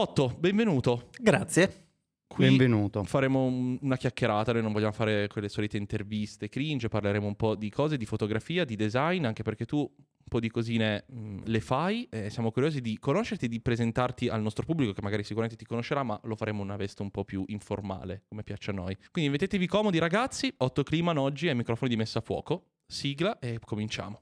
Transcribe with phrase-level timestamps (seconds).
[0.00, 1.08] Otto, benvenuto.
[1.18, 1.86] Grazie.
[2.28, 3.02] Qui Benvenuto.
[3.02, 7.56] faremo un- una chiacchierata, noi non vogliamo fare quelle solite interviste cringe, parleremo un po'
[7.56, 11.60] di cose, di fotografia, di design, anche perché tu un po' di cosine mh, le
[11.60, 15.56] fai e siamo curiosi di conoscerti e di presentarti al nostro pubblico che magari sicuramente
[15.56, 18.74] ti conoscerà, ma lo faremo in una veste un po' più informale, come piace a
[18.74, 18.96] noi.
[19.10, 23.58] Quindi mettetevi comodi ragazzi, Otto Kliman oggi ai microfoni di messa a fuoco, sigla e
[23.64, 24.20] cominciamo.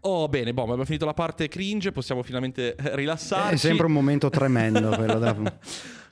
[0.00, 3.54] Oh bene, boh, abbiamo finito la parte cringe, possiamo finalmente eh, rilassarci.
[3.54, 5.36] È sempre un momento tremendo quello della...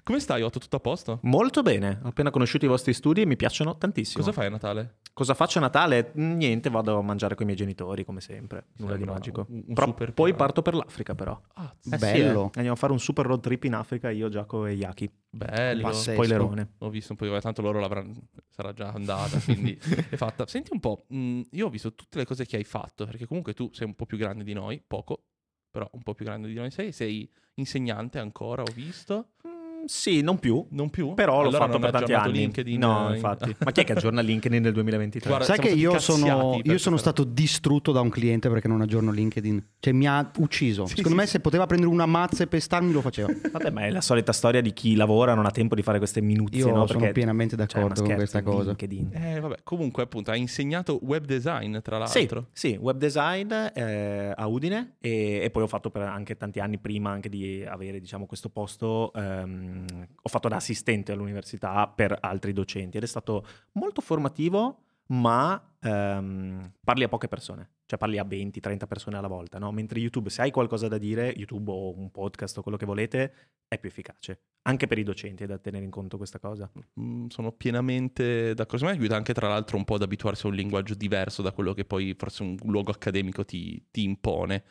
[0.06, 0.60] Come stai Otto?
[0.60, 1.18] Tutto a posto?
[1.22, 1.98] Molto bene.
[2.04, 4.22] Ho appena conosciuto i vostri studi e mi piacciono tantissimo.
[4.22, 4.94] Cosa fai a Natale?
[5.16, 6.10] Cosa faccio a Natale?
[6.16, 8.66] Niente, vado a mangiare con i miei genitori, come sempre.
[8.76, 9.46] Nulla di Sembra magico.
[9.48, 10.36] un- un Però super poi piano.
[10.36, 11.40] parto per l'Africa, però.
[11.54, 12.40] Ah, Eh sì, Bello.
[12.48, 12.50] eh.
[12.56, 15.10] Andiamo a fare un super road trip in Africa, io, Giacomo e Yaki.
[15.30, 15.80] bello.
[15.84, 16.10] Pazzesco.
[16.12, 16.72] Spoilerone.
[16.80, 18.12] Ho visto un po', tanto loro l'avranno,
[18.50, 19.74] sarà già andata, quindi
[20.10, 20.46] è fatta.
[20.46, 23.54] Senti un po', mh, io ho visto tutte le cose che hai fatto, perché comunque
[23.54, 25.24] tu sei un po' più grande di noi, poco,
[25.70, 29.55] però un po' più grande di noi sei, sei insegnante ancora, ho visto, Mm,
[29.86, 30.66] sì, non più.
[30.70, 31.14] non più?
[31.14, 32.32] Però l'ho Allora fatto per tanti anni.
[32.38, 33.54] LinkedIn, no, in- infatti.
[33.64, 35.28] Ma chi è che aggiorna LinkedIn nel 2023?
[35.28, 39.10] Guarda, Sai che io sono, io sono stato distrutto da un cliente perché non aggiorno
[39.10, 39.64] LinkedIn.
[39.80, 40.86] Cioè mi ha ucciso.
[40.86, 43.28] Sì, Secondo sì, me se poteva prendere una mazza e pestarmi lo faceva.
[43.52, 46.20] Vabbè, ma è la solita storia di chi lavora non ha tempo di fare queste
[46.20, 46.86] minuzie, Io no?
[46.86, 48.64] sono Perché- pienamente cioè, d'accordo ma con questa cosa.
[48.68, 49.10] LinkedIn.
[49.12, 52.48] Eh, vabbè, comunque appunto hai insegnato web design tra Sì, l'altro.
[52.52, 56.78] sì, web design eh, a Udine e, e poi ho fatto per anche tanti anni
[56.78, 62.52] prima anche di avere diciamo, questo posto, ehm, ho fatto da assistente all'università per altri
[62.52, 68.24] docenti ed è stato molto formativo ma ehm, parli a poche persone, cioè parli a
[68.24, 69.70] 20-30 persone alla volta, no?
[69.70, 73.32] mentre YouTube se hai qualcosa da dire, YouTube o un podcast o quello che volete,
[73.68, 76.70] è più efficace, anche per i docenti è da tenere in conto questa cosa.
[77.00, 78.86] Mm, sono pienamente d'accordo.
[78.86, 81.72] Me aiuta anche tra l'altro un po' ad abituarsi a un linguaggio diverso da quello
[81.72, 84.64] che poi forse un luogo accademico ti, ti impone.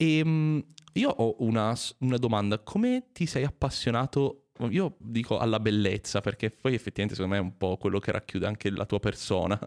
[0.00, 0.58] E mm,
[0.92, 4.44] io ho una, una domanda, come ti sei appassionato?
[4.70, 8.46] Io dico alla bellezza, perché poi effettivamente secondo me è un po' quello che racchiude
[8.46, 9.58] anche la tua persona.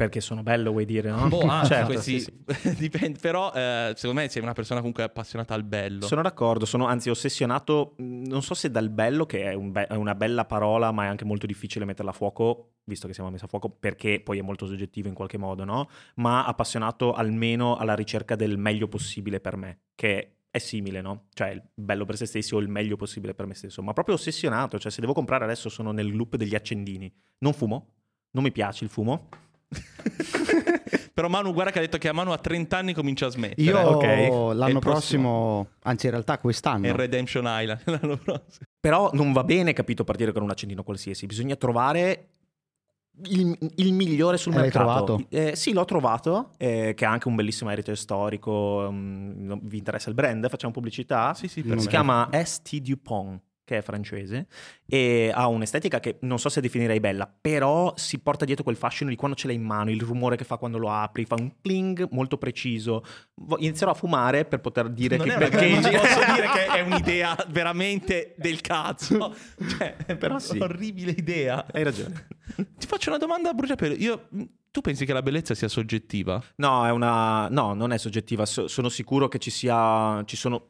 [0.00, 1.28] Perché sono bello, vuoi dire, no?
[1.28, 2.74] Boh, ah, Certo, questi- sì, sì.
[2.80, 6.06] dipende, però eh, secondo me sei una persona comunque appassionata al bello.
[6.06, 9.86] Sono d'accordo, sono anzi ossessionato, mh, non so se dal bello, che è, un be-
[9.88, 13.28] è una bella parola, ma è anche molto difficile metterla a fuoco, visto che siamo
[13.28, 15.86] messi a fuoco, perché poi è molto soggettivo in qualche modo, no?
[16.14, 21.26] Ma appassionato almeno alla ricerca del meglio possibile per me, che è simile, no?
[21.34, 24.14] Cioè il bello per se stessi o il meglio possibile per me stesso, ma proprio
[24.14, 27.12] ossessionato, cioè se devo comprare adesso sono nel loop degli accendini.
[27.40, 27.88] Non fumo,
[28.30, 29.28] non mi piace il fumo.
[31.14, 33.62] però Manu, guarda che ha detto che a Manu a 30 anni comincia a smettere.
[33.62, 34.04] Io ok.
[34.04, 38.66] E l'anno prossimo, anzi in realtà È quest'anno, il Redemption Island l'anno prossimo.
[38.80, 41.26] Però non va bene, capito, partire con un accendino qualsiasi.
[41.26, 42.28] Bisogna trovare
[43.24, 45.04] il, il migliore sul E l'hai mercato.
[45.04, 45.26] trovato?
[45.28, 48.88] Eh, sì, l'ho trovato, eh, che ha anche un bellissimo heritage storico.
[48.90, 50.48] mm, vi interessa il brand?
[50.48, 51.34] Facciamo pubblicità?
[51.34, 51.90] Sì, sì, Non per Si me.
[51.90, 54.48] chiama ST Dupont, che è francese,
[54.84, 59.10] e ha un'estetica che non so se definirei bella, però si porta dietro quel fascino
[59.10, 61.52] di quando ce l'hai in mano, il rumore che fa quando lo apri, fa un
[61.62, 63.04] cling molto preciso.
[63.58, 68.34] Inizierò a fumare per poter dire non che perché posso dire che è un'idea veramente
[68.36, 69.34] del cazzo.
[69.70, 70.58] Cioè, è Però sì.
[70.58, 71.64] orribile idea.
[71.70, 72.26] Hai ragione.
[72.56, 73.94] Ti faccio una domanda a bruciapelo.
[73.94, 74.28] Io,
[74.70, 76.42] tu pensi che la bellezza sia soggettiva?
[76.56, 77.48] No, è una...
[77.48, 78.46] no, non è soggettiva.
[78.46, 80.22] So- sono sicuro che ci sia.
[80.24, 80.68] Ci sono.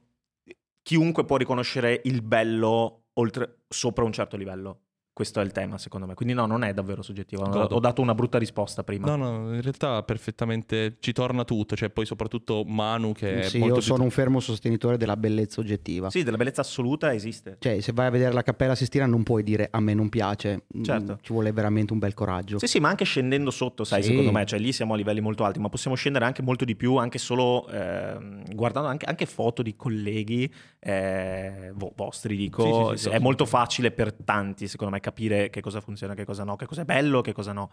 [0.83, 4.90] Chiunque può riconoscere il bello oltre, sopra un certo livello.
[5.21, 6.15] Questo è il tema, secondo me.
[6.15, 7.45] Quindi, no, non è davvero soggettiva.
[7.45, 7.75] Ho, Godo.
[7.75, 9.07] ho dato una brutta risposta prima.
[9.15, 11.77] No, no, in realtà perfettamente ci torna tutto.
[11.77, 15.19] Cioè, poi soprattutto Manu che è sì, molto io più- sono un fermo sostenitore della
[15.19, 16.09] bellezza oggettiva.
[16.09, 17.57] Sì, della bellezza assoluta esiste.
[17.59, 20.63] Cioè, se vai a vedere la Cappella Sistina non puoi dire a me non piace,
[20.75, 21.19] Mm, Certo.
[21.21, 22.59] ci vuole veramente un bel coraggio.
[22.59, 24.09] Sì, sì, ma anche scendendo sotto, sai, Sì.
[24.11, 26.77] secondo me, cioè lì siamo a livelli molto alti, ma possiamo scendere anche molto di
[26.77, 30.51] più, anche solo ehm, guardando anche, anche foto di colleghi
[30.81, 32.63] eh, vo- vostri, dico.
[32.63, 33.23] Sì, sì, sì, è sì.
[33.23, 36.83] molto facile per tanti, secondo me, capire che cosa funziona, che cosa no, che cosa
[36.83, 37.71] è bello, che cosa no.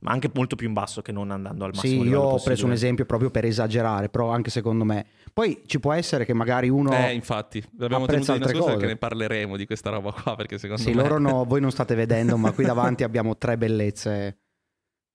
[0.00, 2.42] Ma anche molto più in basso che non andando al massimo Sì, io livello ho
[2.42, 5.06] preso un esempio proprio per esagerare, però anche secondo me.
[5.32, 6.92] Poi ci può essere che magari uno...
[6.92, 8.76] Eh, infatti, l'abbiamo tenuto altre nascosto cose.
[8.76, 11.02] perché ne parleremo di questa roba qua, perché secondo sì, me...
[11.02, 14.40] loro no, voi non state vedendo, ma qui davanti abbiamo tre bellezze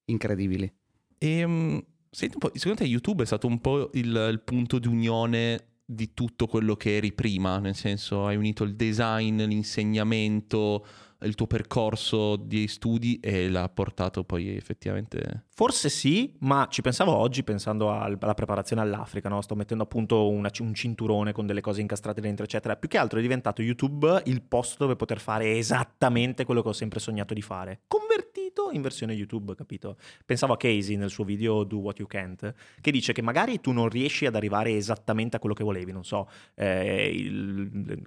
[0.06, 0.73] incredibili.
[1.18, 4.88] Ehm, senti un po', secondo te YouTube è stato un po' il, il punto di
[4.88, 7.59] unione di tutto quello che eri prima?
[7.59, 10.85] Nel senso, hai unito il design, l'insegnamento,
[11.21, 15.45] il tuo percorso di studi e l'ha portato poi effettivamente...
[15.57, 19.42] Forse sì, ma ci pensavo oggi pensando al- alla preparazione all'Africa, no?
[19.42, 22.75] sto mettendo a punto una un cinturone con delle cose incastrate dentro, eccetera.
[22.75, 26.74] Più che altro è diventato YouTube il posto dove poter fare esattamente quello che ho
[26.74, 27.80] sempre sognato di fare.
[27.88, 29.98] Convertito in versione YouTube, capito?
[30.27, 33.71] Pensavo a Casey nel suo video Do What You Can't, che dice che magari tu
[33.71, 38.00] non riesci ad arrivare esattamente a quello che volevi, non so, eh, il-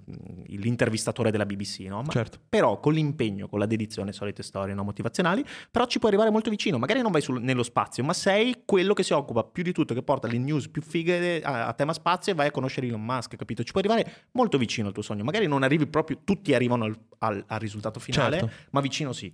[0.47, 2.01] l'intervistatore della BBC, no?
[2.01, 2.39] Ma Certo.
[2.47, 6.49] però con l'impegno, con la dedizione, solite storie no, motivazionali, però ci puoi arrivare molto
[6.49, 6.77] vicino.
[6.77, 9.93] Magari non vai sul- nello spazio, ma sei quello che si occupa più di tutto,
[9.93, 13.03] che porta le news più fighe a, a tema spazio e vai a conoscere Elon
[13.03, 13.63] Musk, capito?
[13.63, 15.23] Ci puoi arrivare molto vicino al tuo sogno.
[15.23, 18.53] Magari non arrivi proprio, tutti arrivano al, al- al risultato finale, Certo.
[18.71, 19.25] ma vicino sì.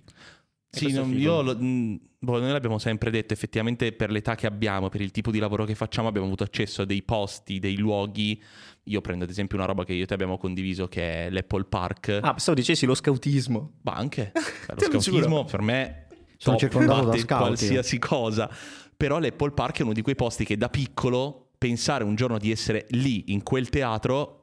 [0.70, 4.46] E Sì, non- io lo- mh, boh, noi l'abbiamo sempre detto, effettivamente per l'età che
[4.46, 7.76] abbiamo, per il tipo di lavoro che facciamo, abbiamo avuto accesso a dei posti, dei
[7.78, 8.42] luoghi.
[8.84, 11.64] Io prendo ad esempio una roba che io e te abbiamo condiviso che è l'Apple
[11.64, 12.18] Park.
[12.22, 13.78] Ah, pensavo dicessi lo scoutismo.
[13.82, 14.32] Ma anche
[14.92, 15.44] lo giuro.
[15.44, 16.07] per me
[16.38, 18.48] Sono top, circondato da scout, qualsiasi cosa.
[18.96, 22.50] Però l'Apple Park è uno di quei posti che da piccolo pensare un giorno di
[22.50, 24.34] essere lì in quel teatro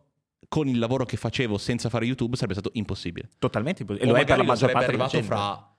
[0.47, 3.29] con il lavoro che facevo senza fare YouTube sarebbe stato impossibile.
[3.39, 3.81] Totalmente.
[3.81, 5.75] imposs- E lo è per la maggior parte arrivato fra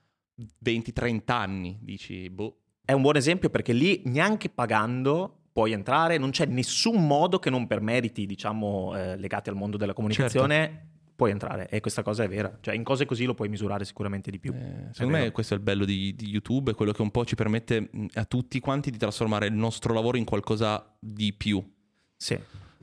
[0.63, 2.57] 20-30 anni, dici, boh.
[2.83, 7.49] È un buon esempio perché lì neanche pagando puoi entrare, non c'è nessun modo che
[7.49, 11.67] non per meriti, diciamo, eh, legati al mondo della comunicazione, puoi entrare.
[11.67, 12.57] E questa cosa è vera.
[12.61, 14.53] Cioè, in cose così lo puoi misurare sicuramente di più.
[14.53, 17.25] Eh, secondo me questo è il bello di, di YouTube, è quello che un po'
[17.25, 21.61] ci permette mh, a tutti quanti di trasformare il nostro lavoro in qualcosa di più.
[22.15, 22.39] Sì,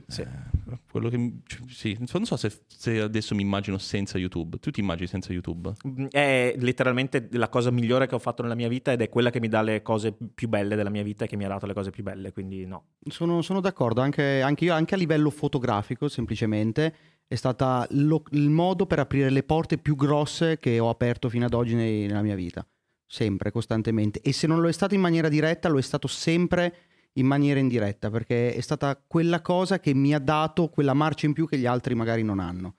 [0.07, 0.23] sì.
[0.23, 0.53] Eh,
[0.91, 4.59] quello che, cioè, sì, non so se, se adesso mi immagino senza YouTube.
[4.59, 5.73] Tu ti immagini senza YouTube?
[5.87, 9.31] Mm, È letteralmente la cosa migliore che ho fatto nella mia vita ed è quella
[9.31, 11.67] che mi dà le cose più belle della mia vita e che mi ha dato
[11.67, 12.87] le cose più belle, quindi no.
[13.09, 16.95] Sono, sono d'accordo, anche, anche io, anche a livello fotografico, semplicemente,
[17.27, 21.47] è stata lo- il modo per aprire le porte più grosse che ho aperto fino
[21.47, 22.67] ad oggi nei- nella mia vita.
[23.07, 24.21] Sempre, costantemente.
[24.21, 26.75] E se non lo è stato in maniera diretta, lo è stato sempre
[27.15, 31.33] in maniera indiretta, perché è stata quella cosa che mi ha dato quella marcia in
[31.33, 32.77] più che gli altri magari non hanno.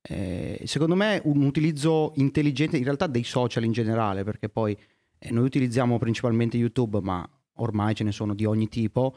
[0.00, 4.76] Eh, secondo me un utilizzo intelligente, in realtà dei social in generale, perché poi
[5.18, 9.16] eh, noi utilizziamo principalmente YouTube, ma ormai ce ne sono di ogni tipo,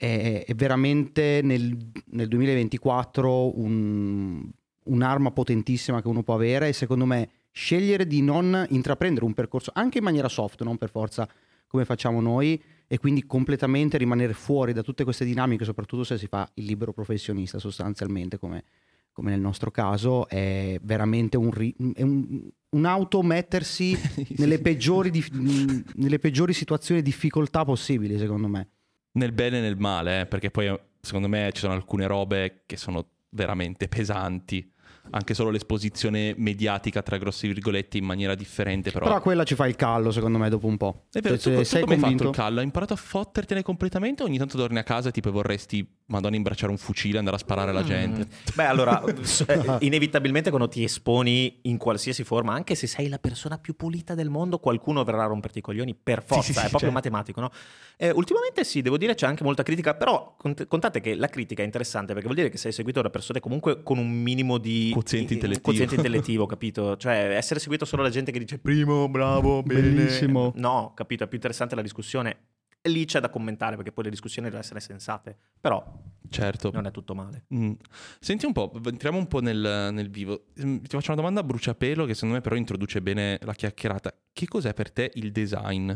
[0.00, 1.76] è, è veramente nel,
[2.06, 4.48] nel 2024 un-
[4.84, 9.72] un'arma potentissima che uno può avere e secondo me scegliere di non intraprendere un percorso
[9.74, 11.28] anche in maniera soft, non per forza
[11.66, 16.26] come facciamo noi e quindi completamente rimanere fuori da tutte queste dinamiche, soprattutto se si
[16.26, 18.64] fa il libero professionista sostanzialmente come,
[19.12, 23.94] come nel nostro caso, è veramente un, ri- è un, un automettersi
[24.38, 28.68] nelle peggiori, dif- nelle peggiori situazioni di difficoltà possibili, secondo me.
[29.12, 32.76] Nel bene e nel male, eh, perché poi secondo me ci sono alcune robe che
[32.76, 34.72] sono veramente pesanti.
[35.10, 39.06] Anche solo l'esposizione mediatica, tra grossi virgolette, in maniera differente, però...
[39.06, 41.06] Però quella ci fa il callo, secondo me, dopo un po'.
[41.12, 42.58] È vero, Se- tu, se tu sei come hai fatto il callo?
[42.58, 46.36] Hai imparato a fottertene completamente o ogni tanto torni a casa e tipo vorresti, madonna,
[46.36, 48.26] imbracciare un fucile e andare a sparare alla gente?
[48.26, 48.54] Mm.
[48.54, 49.02] Beh, allora,
[49.46, 54.14] eh, inevitabilmente quando ti esponi in qualsiasi forma, anche se sei la persona più pulita
[54.14, 56.94] del mondo, qualcuno verrà a romperti i coglioni per forza, sì, sì, è proprio certo.
[56.94, 57.50] matematico, no?
[57.96, 61.62] Eh, ultimamente sì, devo dire c'è anche molta critica, però cont- contate che la critica
[61.62, 64.90] è interessante perché vuol dire che sei seguito da persone comunque con un minimo di
[65.00, 65.64] Quoziente intellettivo.
[65.64, 66.96] quoziente intellettivo, capito?
[66.96, 69.80] Cioè essere seguito solo da gente che dice primo, bravo, bene.
[69.80, 70.52] Bellissimo.
[70.56, 72.36] No, capito, è più interessante la discussione.
[72.82, 75.84] E lì c'è da commentare perché poi le discussioni devono essere sensate, però
[76.30, 76.70] Certo.
[76.72, 77.44] non è tutto male.
[77.54, 77.72] Mm.
[78.18, 80.46] Senti un po', entriamo un po' nel, nel vivo.
[80.64, 84.14] Mm, Ti faccio una domanda a bruciapelo che secondo me però introduce bene la chiacchierata.
[84.32, 85.92] Che cos'è per te il design?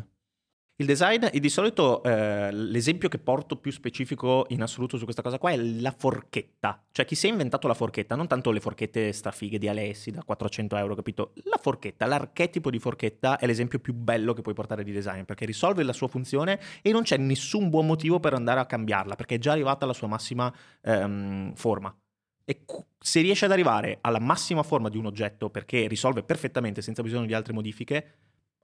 [0.76, 5.38] Il design, di solito eh, l'esempio che porto più specifico in assoluto su questa cosa
[5.38, 6.84] qua è la forchetta.
[6.90, 10.24] Cioè chi si è inventato la forchetta, non tanto le forchette strafighe di Alessi da
[10.24, 11.32] 400 euro, capito?
[11.44, 15.44] La forchetta, l'archetipo di forchetta è l'esempio più bello che puoi portare di design perché
[15.44, 19.36] risolve la sua funzione e non c'è nessun buon motivo per andare a cambiarla perché
[19.36, 20.52] è già arrivata alla sua massima
[20.82, 21.96] ehm, forma.
[22.44, 22.64] E
[22.98, 27.26] se riesce ad arrivare alla massima forma di un oggetto perché risolve perfettamente senza bisogno
[27.26, 28.14] di altre modifiche,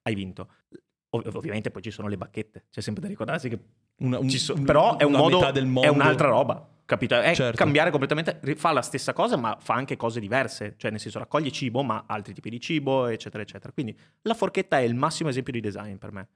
[0.03, 0.49] hai vinto.
[1.11, 3.59] Ov- ovviamente poi ci sono le bacchette, c'è sempre da ricordarsi che
[3.99, 5.41] Una- un- so- però è un modo,
[5.83, 7.19] è un'altra roba, capito?
[7.21, 7.57] È Certo.
[7.57, 11.51] cambiare completamente, fa la stessa cosa ma fa anche cose diverse, cioè nel senso raccoglie
[11.51, 13.73] cibo ma altri tipi di cibo, eccetera, eccetera.
[13.73, 16.29] Quindi la forchetta è il massimo esempio di design per me.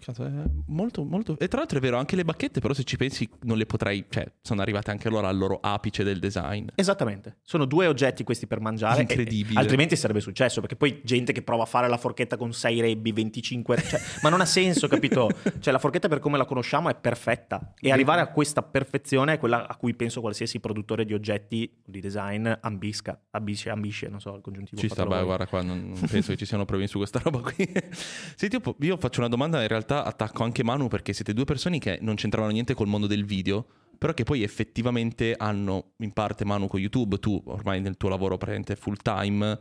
[0.00, 0.26] Cazzo,
[0.66, 1.38] molto, molto...
[1.38, 4.06] E tra l'altro è vero, anche le bacchette, però se ci pensi non le potrai...
[4.08, 6.68] Cioè, sono arrivate anche loro al loro apice del design.
[6.74, 7.38] Esattamente.
[7.42, 9.02] Sono due oggetti questi per mangiare.
[9.02, 9.58] Incredibile.
[9.58, 12.80] e- altrimenti sarebbe successo, perché poi gente che prova a fare la forchetta con 6
[12.80, 13.76] rebbi, 25...
[13.76, 15.28] Cioè, ma non ha senso, capito?
[15.60, 17.74] Cioè la forchetta per come la conosciamo è perfetta.
[17.78, 22.00] E arrivare a questa perfezione è quella a cui penso qualsiasi produttore di oggetti di
[22.00, 23.20] design ambisca.
[23.30, 24.80] Ambisce, ambisce, non so, il congiuntivo.
[24.80, 27.40] Ci sta, beh, guarda qua, non, non penso che ci siano problemi su questa roba
[27.40, 27.70] qui.
[28.36, 31.98] Senti, io, faccio una domanda, in realtà attacco anche Manu perché siete due persone che
[32.00, 33.66] non c'entravano niente col mondo del video,
[33.98, 38.36] però che poi effettivamente hanno in parte Manu con YouTube, tu ormai nel tuo lavoro
[38.36, 39.58] praticamente full time,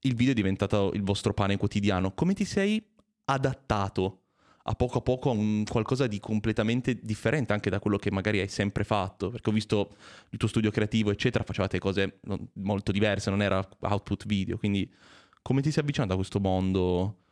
[0.00, 2.12] il video è diventato il vostro pane quotidiano.
[2.12, 2.84] Come ti sei
[3.24, 4.22] adattato
[4.70, 8.40] a poco a poco a un qualcosa di completamente differente anche da quello che magari
[8.40, 9.30] hai sempre fatto?
[9.30, 9.96] Perché ho visto
[10.30, 12.20] il tuo studio creativo, eccetera, facevate cose
[12.54, 14.92] molto diverse, non era output video, quindi
[15.40, 17.22] come ti sei avvicinato a questo mondo?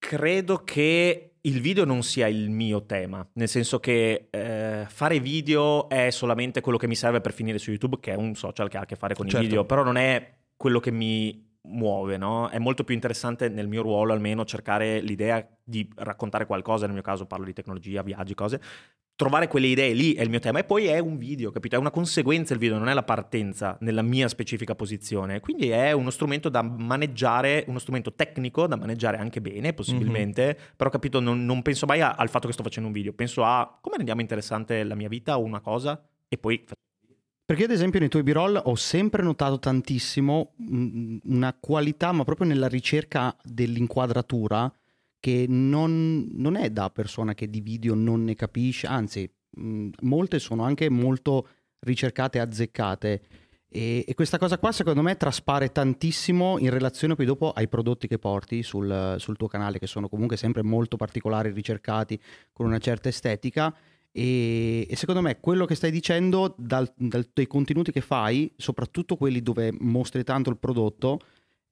[0.00, 5.90] Credo che il video non sia il mio tema, nel senso che eh, fare video
[5.90, 8.78] è solamente quello che mi serve per finire su YouTube, che è un social che
[8.78, 9.44] ha a che fare con Certo.
[9.44, 12.48] i video, però non è quello che mi muove, no?
[12.48, 17.02] È molto più interessante nel mio ruolo almeno cercare l'idea di raccontare qualcosa, nel mio
[17.02, 18.58] caso parlo di tecnologia, viaggi, cose,
[19.20, 20.60] trovare quelle idee lì è il mio tema.
[20.60, 21.76] E poi è un video, capito?
[21.76, 25.40] È una conseguenza il video, non è la partenza nella mia specifica posizione.
[25.40, 30.88] Quindi è uno strumento da maneggiare, uno strumento tecnico da maneggiare anche bene, possibilmente, però
[30.88, 33.78] capito, non, non penso mai a- al fatto che sto facendo un video, penso a
[33.78, 36.64] come rendiamo interessante la mia vita o una cosa e poi
[37.44, 42.46] Perché ad esempio nei tuoi b-roll ho sempre notato tantissimo mm, una qualità, ma proprio
[42.46, 44.72] nella ricerca dell'inquadratura,
[45.20, 50.38] che non, non è da persona che di video non ne capisce, anzi mm, molte
[50.38, 51.46] sono anche molto
[51.80, 53.22] ricercate azzeccate.
[53.72, 58.08] E, e questa cosa qua secondo me traspare tantissimo in relazione poi dopo ai prodotti
[58.08, 62.20] che porti sul, sul tuo canale, che sono comunque sempre molto particolari, ricercati,
[62.52, 63.72] con una certa estetica.
[64.12, 69.16] E, e secondo me quello che stai dicendo dal- dal- dai contenuti che fai, soprattutto
[69.16, 71.20] quelli dove mostri tanto il prodotto,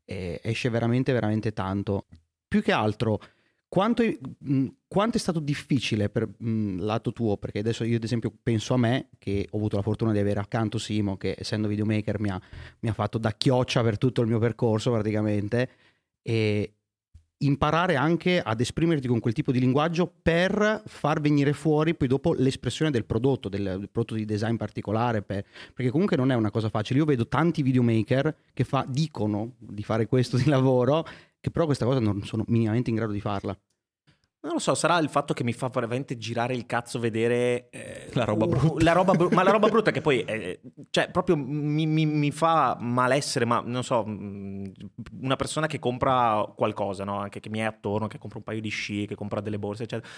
[0.04, 2.06] eh, esce veramente, veramente tanto.
[2.46, 3.20] Più che altro,
[3.68, 7.36] quanto, mh, quanto è stato difficile per mh, lato tuo?
[7.36, 10.40] Perché adesso io ad esempio penso a me, che ho avuto la fortuna di avere
[10.40, 12.40] accanto Simo, che essendo videomaker mi ha,
[12.80, 15.70] mi ha fatto da chioccia per tutto il mio percorso praticamente,
[16.22, 16.72] e
[17.40, 22.34] imparare anche ad esprimerti con quel tipo di linguaggio per far venire fuori poi dopo
[22.34, 26.50] l'espressione del prodotto, del, del prodotto di design particolare, per- perché comunque non è una
[26.50, 26.98] cosa facile.
[26.98, 31.06] Io vedo tanti videomaker che fa- dicono di fare questo di lavoro,
[31.40, 33.58] che però questa cosa non sono minimamente in grado di farla.
[34.40, 38.08] Non lo so, sarà il fatto che mi fa veramente girare il cazzo vedere eh,
[38.12, 38.84] La roba uh, brutta.
[38.84, 42.30] la roba bru- ma la roba brutta che poi, eh, cioè, proprio mi, mi- mi
[42.30, 44.72] fa malessere, ma non so, mh,
[45.22, 47.18] una persona che compra qualcosa, no?
[47.18, 49.82] Anche che mi è attorno, che compra un paio di sci, che compra delle borse,
[49.82, 50.08] eccetera.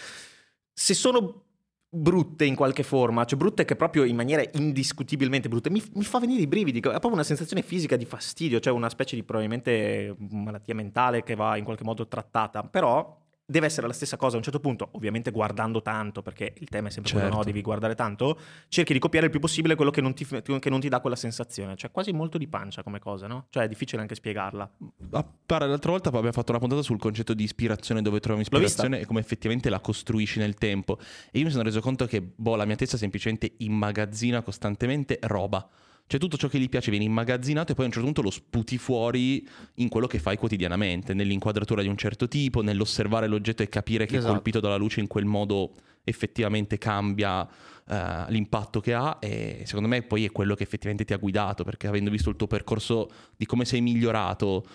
[0.72, 1.44] Se sono
[1.92, 6.20] brutte in qualche forma, cioè brutte che proprio in maniera indiscutibilmente brutte, mi, mi fa
[6.20, 10.14] venire i brividi, è proprio una sensazione fisica di fastidio, cioè una specie di probabilmente
[10.18, 13.18] malattia mentale che va in qualche modo trattata, però
[13.50, 16.88] deve essere la stessa cosa a un certo punto, ovviamente guardando tanto, perché il tema
[16.88, 17.35] è sempre quello, no?
[17.35, 17.47] Certo.
[17.47, 18.38] Devi guardare tanto,
[18.69, 21.16] cerchi di copiare il più possibile quello che non, ti, che non ti dà quella
[21.16, 23.47] sensazione, cioè quasi molto di pancia come cosa, no?
[23.50, 24.71] Cioè è difficile anche spiegarla.
[25.11, 29.00] Ah, Guarda, l'altra volta abbiamo fatto una puntata sul concetto di ispirazione, dove troviamo ispirazione
[29.00, 30.99] e come effettivamente la costruisci nel tempo.
[31.33, 35.69] E io mi sono reso conto che, boh, la mia testa semplicemente immagazzina costantemente roba.
[36.10, 38.32] Cioè tutto ciò che gli piace viene immagazzinato e poi a un certo punto lo
[38.32, 43.68] sputi fuori in quello che fai quotidianamente, nell'inquadratura di un certo tipo, nell'osservare l'oggetto e
[43.68, 44.32] capire che Esatto.
[44.32, 45.70] colpito dalla luce in quel modo
[46.02, 47.48] effettivamente cambia
[47.88, 51.62] eh, l'impatto che ha e secondo me poi è quello che effettivamente ti ha guidato
[51.62, 54.66] perché avendo visto il tuo percorso di come sei migliorato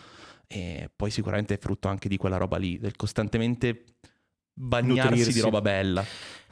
[0.47, 3.83] e poi sicuramente è frutto anche di quella roba lì, del costantemente
[4.57, 5.33] bagnarsi Nutrirsi.
[5.33, 6.03] di roba bella.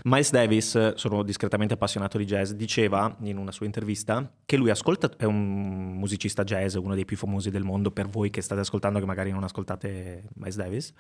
[0.06, 5.10] Miles Davis, sono discretamente appassionato di jazz, diceva in una sua intervista che lui ascolta,
[5.18, 9.00] è un musicista jazz, uno dei più famosi del mondo per voi che state ascoltando
[9.00, 10.94] che magari non ascoltate Miles Davis.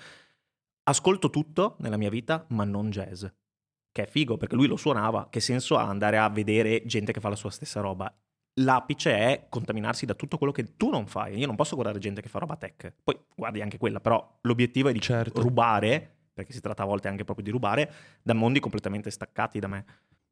[0.83, 3.25] Ascolto tutto nella mia vita, ma non jazz.
[3.91, 7.19] Che è figo perché lui lo suonava, che senso ha andare a vedere gente che
[7.19, 8.13] fa la sua stessa roba?
[8.61, 11.37] L'apice è contaminarsi da tutto quello che tu non fai.
[11.37, 12.93] Io non posso guardare gente che fa roba tech.
[13.03, 15.41] Poi guardi anche quella, però l'obiettivo è di Certo.
[15.41, 19.67] rubare, perché si tratta a volte anche proprio di rubare, da mondi completamente staccati da
[19.67, 19.85] me.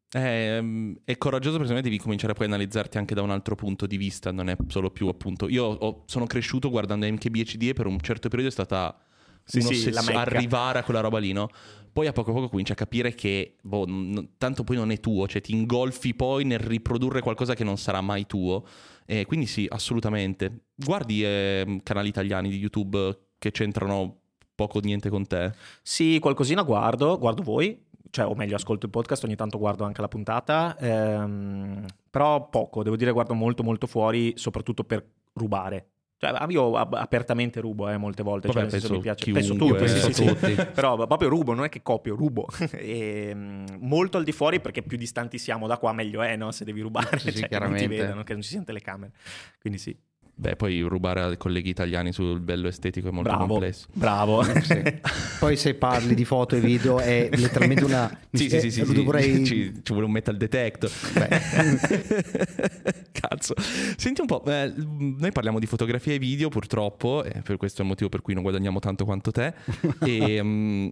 [0.10, 3.88] È, mm, è coraggioso perché devi cominciare poi a analizzarti anche da un altro punto
[3.88, 5.48] di vista, non è solo più appunto...
[5.48, 8.98] Io ho- sono cresciuto guardando MKBHD e per un certo periodo è stata
[9.46, 11.48] Sì, sì, arrivare a quella roba lì, no?
[11.93, 15.00] Poi a poco a poco cominci a capire che, boh, n- tanto poi non è
[15.00, 18.65] tuo, cioè ti ingolfi poi nel riprodurre qualcosa che non sarà mai tuo.
[19.05, 20.65] E quindi sì, assolutamente.
[20.75, 24.21] Guardi eh, canali italiani di YouTube che c'entrano
[24.62, 25.53] poco o niente con te.
[25.82, 30.01] Sì, qualcosina guardo, guardo voi, cioè, o meglio, ascolto il podcast, ogni tanto guardo anche
[30.01, 35.03] la puntata, ehm, però poco, devo dire, guardo molto molto fuori, soprattutto per
[35.34, 35.88] rubare.
[36.18, 39.24] Cioè, io apertamente rubo eh, molte volte, Vabbè, cioè, nel senso, penso mi piace.
[39.24, 40.56] chiunque, penso tutti, sì, sì, penso sì.
[40.56, 40.70] tutti.
[40.75, 42.46] Però proprio rubo, non è che copio, rubo.
[42.74, 46.51] e, mm, molto al di fuori perché più distanti siamo da qua meglio è, no?
[46.51, 49.13] Se devi rubare, Sì, cioè, non ti vedano, che non ci siano telecamere.
[49.60, 49.98] Quindi sì,
[50.42, 53.86] Beh, poi rubare ai colleghi italiani sul bello estetico è molto bravo, complesso.
[53.94, 54.42] bravo.
[54.42, 54.82] Sì.
[55.38, 58.10] Poi se parli di foto e video è letteralmente una...
[58.32, 58.94] Sì, sì, sì, sì, eh, sì.
[58.94, 60.90] dovrei- Ci, ci vuole un metal detector.
[63.12, 63.54] Cazzo.
[63.98, 67.84] Senti un po', eh, noi parliamo di fotografia e video purtroppo, e per questo è
[67.84, 69.54] il motivo per cui non guadagniamo tanto quanto te,
[70.04, 70.88] e mm,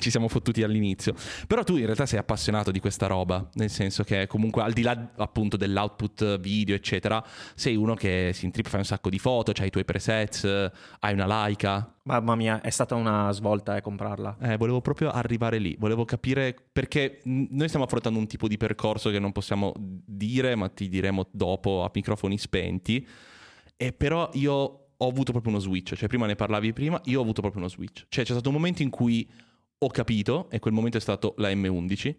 [0.00, 1.14] ci siamo fottuti all'inizio.
[1.46, 4.82] Però tu in realtà sei appassionato di questa roba, nel senso che comunque al di
[4.82, 7.24] là appunto dell'output video, eccetera,
[7.54, 10.72] sei uno che si intrippa, fai un sacco di foto, c'hai i tuoi presets, eh,
[11.00, 11.94] hai una Leica.
[12.04, 14.38] Mamma mia, è stata una svolta eh, comprarla.
[14.40, 19.10] Eh, volevo proprio arrivare lì, volevo capire perché noi stiamo affrontando un tipo di percorso
[19.10, 23.06] che non possiamo dire, ma ti diremo dopo a microfoni spenti.
[23.76, 24.52] E però io
[24.96, 27.70] ho avuto proprio uno switch, cioè prima ne parlavi prima, io ho avuto proprio uno
[27.70, 28.06] switch.
[28.08, 29.30] Cioè c'è stato un momento in cui
[29.80, 32.14] ho capito, e quel momento è stato la M11.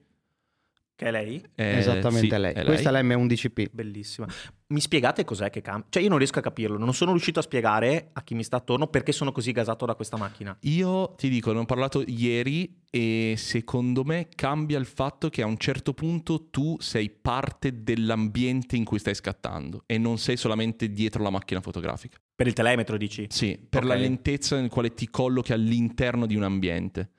[1.00, 1.42] Che è lei?
[1.56, 2.52] Eh, Esattamente sì, lei.
[2.52, 3.68] è Questa è l'M11P.
[3.72, 4.28] Bellissima.
[4.68, 5.88] Mi spiegate cos'è che cambia?
[5.90, 6.78] Cioè, io non riesco a capirlo.
[6.78, 9.96] Non sono riuscito a spiegare a chi mi sta attorno perché sono così gasato da
[9.96, 10.58] questa macchina.
[10.64, 15.46] Io ti dico, ne ho parlato ieri e secondo me cambia il fatto che a
[15.46, 20.92] un certo punto tu sei parte dell'ambiente in cui stai scattando e non sei solamente
[20.92, 22.18] dietro la macchina fotografica.
[22.36, 23.26] Per il telemetro, dici?
[23.30, 23.88] Sì, per Ok.
[23.88, 27.12] la lentezza nel quale ti collochi all'interno di un ambiente.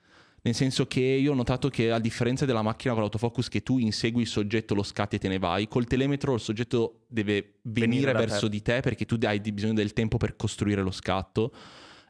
[0.43, 3.77] Nel senso che io ho notato che a differenza della macchina con l'autofocus che tu
[3.77, 8.05] insegui il soggetto, lo scatti e te ne vai, col telemetro il soggetto deve venire,
[8.05, 8.49] Venire verso te.
[8.49, 11.53] di te perché tu hai bisogno del tempo per costruire lo scatto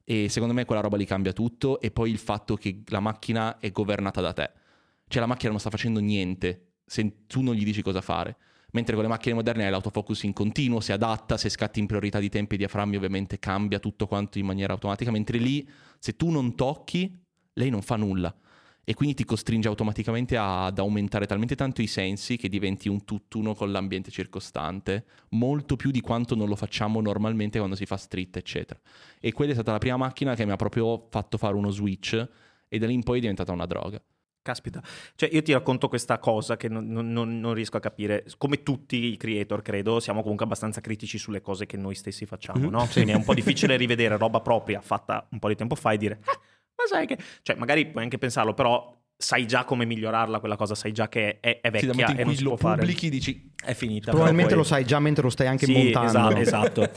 [0.05, 3.59] e secondo me quella roba lì cambia tutto e poi il fatto che la macchina
[3.59, 4.51] è governata da te.
[5.07, 8.37] Cioè la macchina non sta facendo niente se tu non gli dici cosa fare.
[8.71, 12.19] Mentre con le macchine moderne hai l'autofocus in continuo, si adatta, se scatti in priorità
[12.19, 15.67] di tempi e diaframmi ovviamente cambia tutto quanto in maniera automatica, mentre lì
[15.99, 17.13] se tu non tocchi,
[17.53, 18.33] lei non fa nulla
[18.83, 23.53] e quindi ti costringe automaticamente ad aumentare talmente tanto i sensi che diventi un tutt'uno
[23.53, 28.37] con l'ambiente circostante, molto più di quanto non lo facciamo normalmente quando si fa street,
[28.37, 28.79] eccetera.
[29.19, 32.27] E quella è stata la prima macchina che mi ha proprio fatto fare uno switch
[32.67, 34.01] e da lì in poi è diventata una droga.
[34.43, 34.81] Caspita.
[35.13, 38.25] Cioè, io ti racconto questa cosa che non, non- non- riesco a capire.
[38.39, 42.65] Come tutti i creator, credo, siamo comunque abbastanza critici sulle cose che noi stessi facciamo,
[42.65, 42.69] Mhm.
[42.71, 42.87] no?
[42.91, 45.97] Quindi è un po' difficile rivedere roba propria fatta un po' di tempo fa e
[45.97, 46.39] dire, "Ah,
[46.89, 47.17] ma sai che...
[47.41, 51.39] Cioè, magari puoi anche pensarlo, però sai già come migliorarla quella cosa, sai già che
[51.39, 52.77] è, è Sì, vecchia momento e non si lo può fare.
[52.79, 54.09] pubblichi dici È finita.
[54.11, 56.35] Probabilmente però lo poi- sai già mentre lo stai anche Sì, montando.
[56.37, 56.91] Esatto, esatto.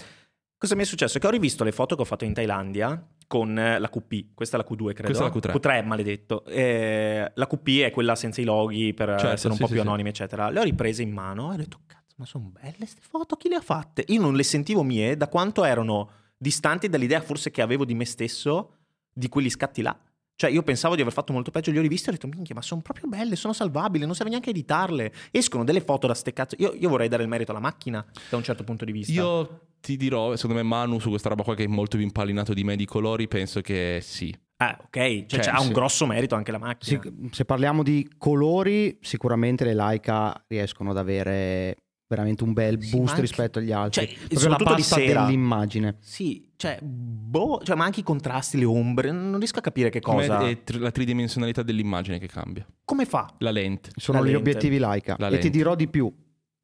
[0.57, 1.19] Cosa mi è successo?
[1.19, 4.57] Che ho rivisto le foto che ho fatto in Thailandia con eh, la QP, questa
[4.57, 5.03] è la Q2 credo.
[5.03, 5.83] Questa è la Q3.
[5.83, 6.45] Q3 maledetto.
[6.47, 9.73] Eh, la QP è quella senza i loghi per Certo, essere un sì, po' sì,
[9.73, 9.87] più sì.
[9.87, 10.49] anonime eccetera.
[10.49, 13.49] Le ho riprese in mano e ho detto cazzo ma sono belle queste foto, chi
[13.49, 14.05] le ha fatte?
[14.09, 18.05] Io non le sentivo mie da quanto erano distanti dall'idea forse che avevo di me
[18.07, 18.77] stesso
[19.15, 19.97] di quegli scatti là.
[20.37, 22.57] Cioè, io pensavo di aver fatto molto peggio, li ho riviste e ho detto, minchia,
[22.57, 25.13] ma sono proprio belle, sono salvabili, non serve neanche editarle.
[25.31, 26.57] Escono delle foto da ste cazzo.
[26.59, 29.13] Io, io vorrei dare il merito alla macchina da un certo punto di vista.
[29.13, 32.53] Io ti dirò, secondo me Manu su questa roba qua che è molto più impallinato
[32.53, 34.35] di me di colori, penso che sì.
[34.57, 35.73] Ah, ok, cioè, Cioè, ha un sì.
[35.73, 37.01] grosso merito anche la macchina.
[37.01, 42.91] Sì, se parliamo di colori, sicuramente le Leica riescono ad avere veramente un bel Sì,
[42.91, 44.07] boost anche- rispetto agli altri.
[44.07, 45.25] cioè, Proprio la pasta sera.
[45.25, 45.97] dell'immagine.
[46.01, 50.01] Sì, cioè, boh, cioè, ma anche i contrasti, le ombre, non riesco a capire che
[50.01, 50.47] Come cosa.
[50.47, 52.67] è tr- la tridimensionalità dell'immagine che cambia.
[52.85, 53.35] Come fa?
[53.39, 53.91] La lente.
[53.97, 54.41] Sono La gli lente.
[54.51, 55.17] obiettivi Leica.
[55.19, 55.51] La E ti lente.
[55.51, 56.13] dirò di più,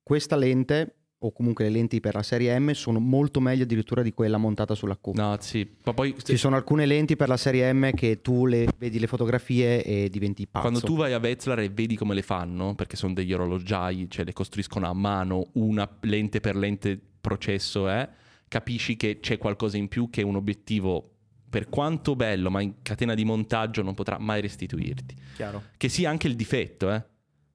[0.03, 4.13] questa lente, o comunque le lenti per la serie M, sono molto meglio addirittura di
[4.13, 5.09] quella montata sulla Q.
[5.15, 5.69] No, sì.
[5.85, 9.07] Ma poi Ci sono alcune lenti per la serie M che tu le vedi le
[9.07, 10.67] fotografie e diventi pazzo.
[10.67, 14.25] quando tu vai a Wetzlar e vedi come le fanno, perché sono degli orologiai, cioè
[14.25, 18.09] le costruiscono a mano, una lente per lente processo è,
[18.49, 21.11] capisci che c'è qualcosa in più che un obiettivo,
[21.51, 25.15] per quanto bello, ma in catena di montaggio non potrà mai restituirti.
[25.35, 25.65] Chiaro.
[25.77, 27.05] Che sia anche il difetto, eh?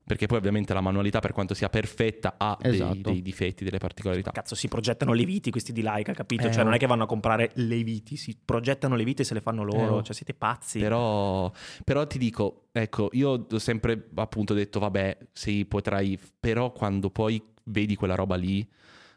[0.05, 3.09] Perché poi ovviamente la manualità, per quanto sia perfetta, ha dei- Esatto.
[3.09, 4.29] dei, difetti, delle particolarità.
[4.29, 6.45] Cazzo, si progettano le viti questi di Leica, capito?
[6.45, 9.25] Eh, cioè, non è che vanno a comprare le viti, si progettano le viti e
[9.25, 9.99] se le fanno loro.
[9.99, 10.03] Eh.
[10.03, 10.79] Cioè, siete pazzi.
[10.79, 11.51] Però,
[11.83, 17.41] però ti dico, ecco, io ho sempre appunto detto, vabbè, sì, potrai, però quando poi
[17.63, 18.67] vedi quella roba lì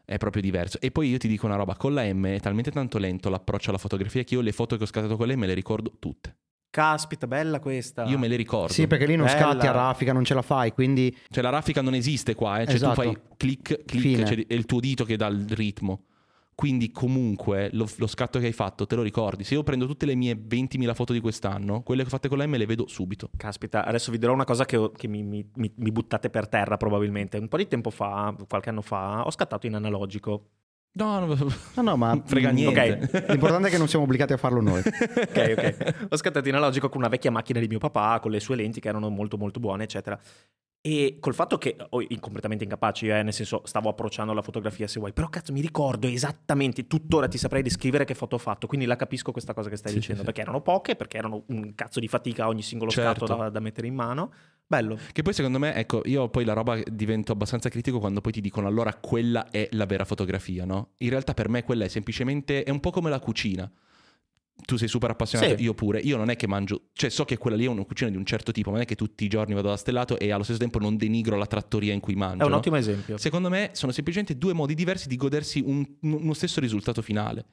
[0.07, 0.81] è proprio diverso.
[0.81, 3.69] E poi io ti dico una roba, con la M è talmente tanto lento l'approccio
[3.69, 6.35] alla fotografia che io le foto che ho scattato con lei me le ricordo tutte.
[6.71, 8.05] Caspita, bella questa.
[8.05, 8.73] Io me le ricordo.
[8.73, 9.39] Sì, perché lì non Bella.
[9.39, 12.67] scatti a raffica, non ce la fai, quindi Cioè la raffica non esiste qua, eh.
[12.67, 13.01] cioè Esatto.
[13.01, 16.03] tu fai clic, clic, cioè, è il tuo dito che dà il ritmo.
[16.55, 19.45] Quindi comunque lo, lo scatto che hai fatto te lo ricordi.
[19.45, 22.37] Se io prendo tutte le mie 20.000 foto di quest'anno, quelle che ho fatte con
[22.37, 23.31] lei me le vedo subito.
[23.37, 26.77] Caspita, adesso vi dirò una cosa che, ho- che mi- mi- mi buttate per terra
[26.77, 27.39] probabilmente.
[27.39, 30.49] Un po' di tempo fa, qualche anno fa, ho scattato in analogico.
[30.93, 31.35] No, no,
[31.75, 33.09] No, no, ma frega mm, niente.
[33.13, 33.29] ok.
[33.29, 34.81] L'importante è che non siamo obbligati a farlo noi.
[34.85, 36.07] ok, ok.
[36.11, 38.81] Ho scattato in analogico con una vecchia macchina di mio papà, con le sue lenti
[38.81, 40.19] che erano molto molto buone, eccetera.
[40.81, 45.01] E col fatto che, oh, completamente incapaci, eh, nel senso stavo approcciando la fotografia se
[45.01, 48.87] vuoi, però cazzo mi ricordo esattamente, tuttora ti saprei descrivere che foto ho fatto, quindi
[48.87, 50.33] la capisco questa cosa che stai Sì, dicendo, sì, sì.
[50.33, 53.27] perché erano poche, perché erano un cazzo di fatica ogni singolo Certo.
[53.27, 54.33] scatto da, da mettere in mano.
[54.71, 54.99] Bello.
[55.13, 58.43] Che poi secondo me, ecco, io poi la roba divento abbastanza critico quando poi ti
[58.43, 60.91] dicono allora quella è la vera fotografia, no?
[60.99, 63.71] In realtà per me quella è semplicemente, è un po' come la cucina.
[64.67, 65.63] Tu sei super appassionato, Sì.
[65.63, 66.01] io pure.
[66.01, 68.27] Io non è che mangio, cioè so che quella lì è una cucina di un
[68.27, 70.59] certo tipo, ma non è che tutti i giorni vado da stellato e allo stesso
[70.59, 72.43] tempo non denigro la trattoria in cui mangio.
[72.43, 72.57] È un no?
[72.59, 73.17] ottimo esempio.
[73.17, 77.47] Secondo me sono semplicemente due modi diversi di godersi un- uno stesso risultato finale.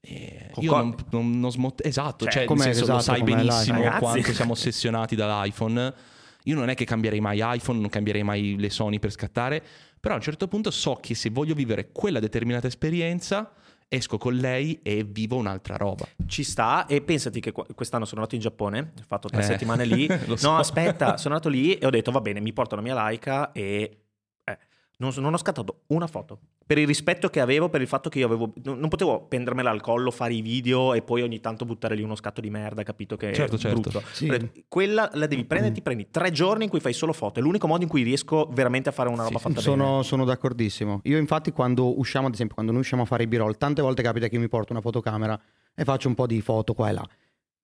[0.00, 3.34] E io non, non, non smot- esatto, Cioè, cioè, nel senso, lo esatto, sai com'è
[3.36, 5.94] benissimo quanto siamo ossessionati dall'iPhone.
[6.44, 9.62] Io non è che cambierei mai iPhone, non cambierei mai le Sony per scattare,
[10.00, 13.52] però a un certo punto so che se voglio vivere quella determinata esperienza,
[13.88, 16.06] esco con lei e vivo un'altra roba.
[16.26, 19.44] Ci sta e pensati che qu- quest'anno sono andato in Giappone, ho fatto tre Eh,
[19.44, 20.08] settimane lì.
[20.34, 20.50] so.
[20.50, 23.52] No, aspetta, sono andato lì e ho detto va bene, mi porto la mia Leica
[23.52, 23.98] e
[25.02, 26.38] non, non ho scattato una foto.
[26.64, 28.52] Per il rispetto che avevo, per il fatto che io avevo...
[28.62, 32.02] Non, non potevo prendermela al collo, fare i video e poi ogni tanto buttare lì
[32.02, 33.80] uno scatto di merda, capito che Certo, è certo.
[33.80, 34.02] brutto.
[34.12, 34.64] Sì.
[34.68, 37.40] Quella la devi prendere, ti prendi tre giorni in cui fai solo foto.
[37.40, 39.66] È l'unico modo in cui riesco veramente a fare una roba Sì, fatta bene.
[39.66, 41.00] Sono, sono d'accordissimo.
[41.04, 44.02] Io infatti quando usciamo, ad esempio, quando noi usciamo a fare i b-roll, tante volte
[44.02, 45.38] capita che io mi porto una fotocamera
[45.74, 47.08] e faccio un po' di foto qua e là.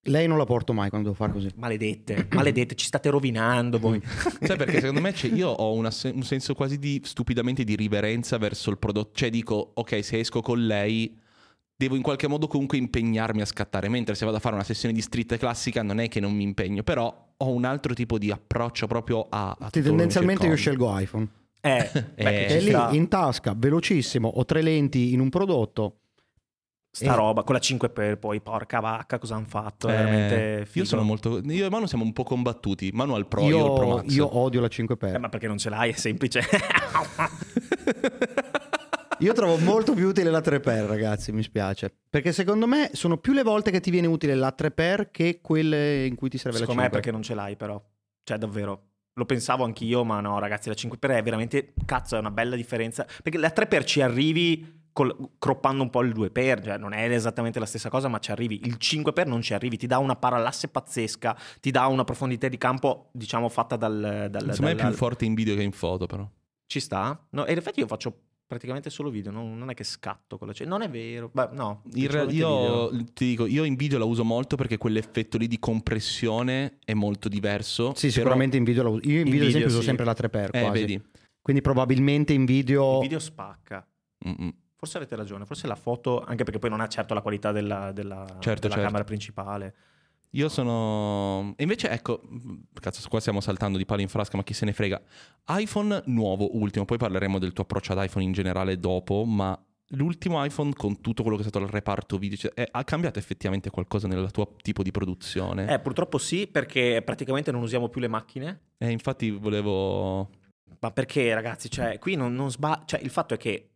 [0.08, 1.48] Lei non la porto mai quando devo fare così.
[1.56, 4.00] Maledette, maledette, ci state rovinando voi.
[4.40, 8.38] Sai perché secondo me io ho una se- un senso quasi di stupidamente di riverenza
[8.38, 9.10] verso il prodotto.
[9.14, 11.16] Cioè dico, ok, se esco con lei
[11.80, 14.92] devo in qualche modo comunque impegnarmi a scattare, mentre se vado a fare una sessione
[14.92, 18.32] di street classica non è che non mi impegno, però ho un altro tipo di
[18.32, 19.56] approccio proprio a...
[19.56, 21.28] a Sì, tendenzialmente io scelgo iPhone.
[21.60, 22.90] Eh, Eh, È lì sta.
[22.92, 25.98] in tasca, velocissimo, ho tre lenti in un prodotto.
[26.90, 27.16] Sta Eh.
[27.16, 29.88] roba con la 5 per poi, porca vacca, cosa hanno fatto?
[29.88, 30.84] Eh, veramente io figo.
[30.86, 31.38] sono molto...
[31.44, 32.90] Io e Manu siamo un po' combattuti.
[32.92, 34.14] Manu al Pro, io, io, al Pro Max.
[34.14, 35.90] io odio la 5 per Eh, ma perché non ce l'hai?
[35.90, 36.40] È semplice.
[39.20, 41.92] Io trovo molto più utile la 3x, ragazzi, mi spiace.
[42.08, 46.06] Perché secondo me sono più le volte che ti viene utile la 3x che quelle
[46.06, 46.98] in cui ti serve Secondo la me 5.
[46.98, 47.82] è perché non ce l'hai, però.
[48.22, 48.82] Cioè, davvero.
[49.14, 52.54] Lo pensavo anch'io, ma no, ragazzi, la 5 per è veramente cazzo, è una bella
[52.54, 53.04] differenza.
[53.20, 56.92] Perché la 3 per ci arrivi col- croppando un po' il 2 per, cioè non
[56.92, 58.62] è esattamente la stessa cosa, ma ci arrivi.
[58.64, 62.48] Il 5 per non ci arrivi, ti dà una parallasse pazzesca, ti dà una profondità
[62.48, 64.26] di campo, diciamo, fatta dal.
[64.28, 66.28] dal Secondo me è più forte in video che in foto, però.
[66.66, 67.26] Ci sta?
[67.30, 70.48] No, e in effetti io faccio praticamente solo video, non, non è che scatto con
[70.48, 70.52] la...
[70.52, 71.82] cioè, non è vero, Beh, no.
[71.94, 73.04] In real- principalmente io video.
[73.12, 77.28] ti dico, io in video la uso molto perché quell'effetto lì di compressione è molto
[77.28, 77.92] diverso.
[77.94, 79.00] Sì, però- sicuramente in video la uso.
[79.04, 79.86] Io in, In video, ad esempio, video, uso sì.
[79.86, 80.48] sempre la 3x.
[80.52, 80.80] Eh, quasi.
[80.80, 81.02] vedi.
[81.40, 82.94] Quindi probabilmente in video.
[82.96, 83.86] Il video spacca.
[84.26, 84.52] Mm-mm.
[84.78, 87.90] Forse avete ragione, forse la foto, anche perché poi non ha certo la qualità della,
[87.90, 88.80] della- Certo, della certo.
[88.82, 89.74] camera principale.
[90.32, 91.52] Io sono.
[91.56, 92.20] Invece, ecco,
[92.80, 95.00] cazzo, qua stiamo saltando di palo in frasca, ma chi se ne frega.
[95.48, 99.60] iPhone nuovo, ultimo, poi parleremo del tuo approccio ad iPhone in generale dopo, ma
[99.92, 103.18] l'ultimo iPhone con tutto quello che è stato il reparto video, cioè, è- ha cambiato
[103.18, 105.72] effettivamente qualcosa nel tuo tipo di produzione?
[105.72, 108.60] Eh, purtroppo sì, perché praticamente non usiamo più le macchine.
[108.78, 110.30] Eh, infatti volevo.
[110.80, 113.70] Ma perché, ragazzi, cioè, qui non, non sba- Cioè, il fatto è che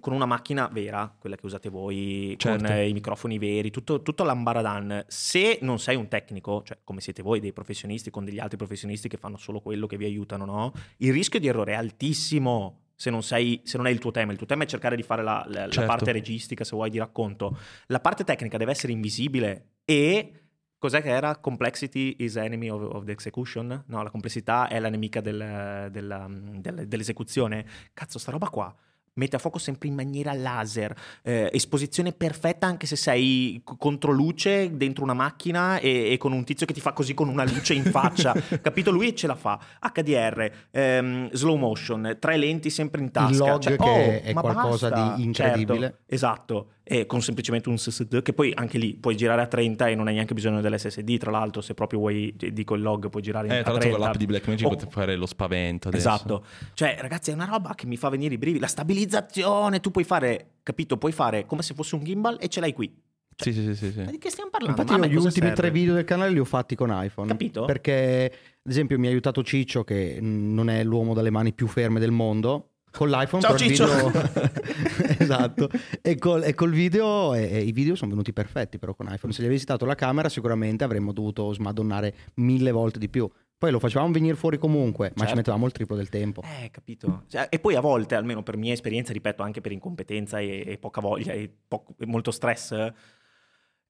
[0.00, 2.72] con una macchina vera, quella che usate voi, con Certo.
[2.72, 7.22] eh, i microfoni veri, tutto, tutto l'ambaradan, se non sei un tecnico, cioè come siete
[7.22, 10.72] voi, dei professionisti, con degli altri professionisti che fanno solo quello che vi aiutano, no?
[10.98, 12.82] Il rischio di errore è altissimo.
[13.00, 15.04] Se non, sei, se non è il tuo tema, il tuo tema è cercare di
[15.04, 15.88] fare la, la- la Certo.
[15.88, 17.56] parte registica, se vuoi, di racconto.
[17.86, 20.32] La parte tecnica deve essere invisibile e
[20.80, 21.36] Cos'è che era?
[21.38, 23.82] Complexity is enemy of, of the execution?
[23.88, 27.66] No, la complessità è la nemica del- della- del- dell'esecuzione.
[27.92, 28.72] Cazzo, sta roba qua.
[29.18, 34.76] Mette a fuoco sempre in maniera laser, eh, esposizione perfetta anche se sei contro luce
[34.76, 37.74] dentro una macchina e, e con un tizio che ti fa così con una luce
[37.74, 38.32] in faccia.
[38.62, 38.90] Capito?
[38.92, 39.58] Lui ce la fa.
[39.92, 43.30] HDR, ehm, slow motion, tre lenti sempre in tasca.
[43.30, 45.16] Il log Cioè, che oh, è qualcosa basta.
[45.16, 45.80] di incredibile.
[45.80, 49.88] Certo, esatto, e con semplicemente un SSD che poi anche lì puoi girare a 30
[49.88, 53.20] e non hai neanche bisogno dell'SSD, tra l'altro se proprio vuoi, dico il log, puoi
[53.22, 54.06] girare in Eh, a tra l'altro con 30.
[54.06, 56.08] l'app di Blackmagic Oh, potete fare lo spavento adesso.
[56.08, 59.90] Esatto, cioè ragazzi è una roba che mi fa venire i brividi, la stabilizzazione, tu
[59.90, 62.90] puoi fare, capito, puoi fare come se fosse un gimbal e ce l'hai qui.
[63.36, 63.98] Sì, sì, sì, sì, sì.
[64.00, 64.80] Ma di che stiamo parlando?
[64.80, 65.54] Infatti, io gli ultimi serve?
[65.54, 67.28] tre video del canale li ho fatti con iPhone.
[67.28, 67.66] Capito?
[67.66, 72.00] Perché, ad esempio, mi ha aiutato Ciccio, che non è l'uomo dalle mani più ferme
[72.00, 72.70] del mondo.
[72.98, 73.86] Con l'iPhone Ciao, per Ciccio.
[73.86, 74.10] video
[75.20, 75.70] esatto
[76.02, 79.32] e col, e col video e, e i video sono venuti perfetti però con iPhone
[79.32, 83.70] se gli avessi dato la camera sicuramente avremmo dovuto smadonnare mille volte di più poi
[83.70, 85.30] lo facevamo venire fuori comunque ma Certo.
[85.30, 87.22] ci mettevamo il triplo del tempo Eh, capito.
[87.28, 90.78] Cioè, e poi a volte, almeno per mia esperienza, ripeto, anche per incompetenza e, e
[90.78, 92.70] poca voglia e, poco- e molto stress,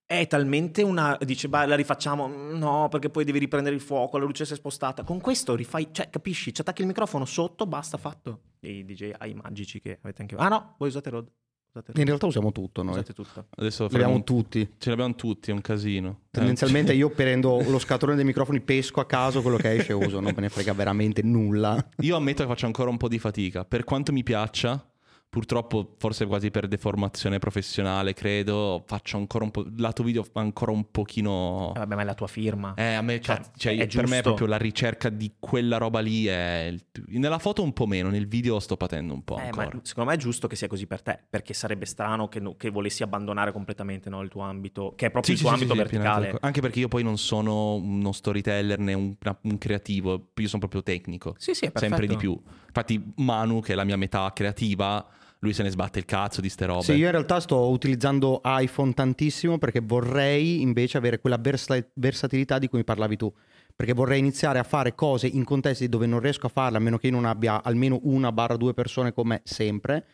[0.08, 1.18] è talmente una...
[1.22, 2.26] Dice, beh, la rifacciamo.
[2.54, 5.04] No, perché poi devi riprendere il fuoco, la luce si è spostata.
[5.04, 6.52] Con questo rifai, cioè, capisci?
[6.54, 8.40] Ci attacchi il microfono sotto, basta, fatto.
[8.60, 10.34] E i DJ ai magici che avete anche...
[10.38, 11.30] Ah no, voi usate Rode.
[11.68, 12.00] Usate Rode.
[12.00, 13.46] in realtà usiamo tutto noi Usate tutto.
[13.54, 16.20] Adesso abbiamo un- tutti Ce l'abbiamo tutti, è un casino.
[16.30, 20.18] tendenzialmente io prendo lo scatolone dei microfoni pesco a caso quello che esce e uso
[20.20, 23.66] non me ne frega veramente nulla Io ammetto che faccio ancora un po' di fatica.
[23.66, 24.87] Per quanto mi piaccia,
[25.30, 29.66] purtroppo, forse quasi per deformazione professionale, credo, faccio ancora un po'.
[29.76, 31.72] Lato video ancora un pochino.
[31.74, 32.74] Eh, vabbè, ma è la tua firma.
[32.76, 34.22] Eh, a me, Cioè, fa- cioè, per me è giusto.
[34.22, 36.26] proprio la ricerca di quella roba lì.
[36.26, 36.74] È
[37.08, 39.80] Nella foto un po' meno, nel video sto patendo un po' Eh, ma ancora.
[39.82, 42.70] secondo me è giusto che sia così per te, perché sarebbe strano che, no- che
[42.70, 45.72] volessi abbandonare completamente no, il tuo ambito, che è proprio Sì, il tuo sì, ambito
[45.74, 46.36] sì, verticale.
[46.40, 50.82] Anche perché io poi non sono uno storyteller né un, un creativo, io sono proprio
[50.82, 51.34] tecnico.
[51.38, 51.94] Sì, sì, è perfetto.
[51.96, 52.40] sempre di più.
[52.66, 55.06] Infatti, Manu, che è la mia metà creativa,
[55.40, 56.82] lui se ne sbatte il cazzo di ste robe.
[56.82, 62.58] Sì, io in realtà sto utilizzando iPhone tantissimo perché vorrei invece avere quella versa- versatilità
[62.58, 63.32] di cui mi parlavi tu.
[63.74, 66.98] Perché vorrei iniziare a fare cose in contesti dove non riesco a farle, a meno
[66.98, 70.04] che io non abbia almeno una barra due persone con me sempre,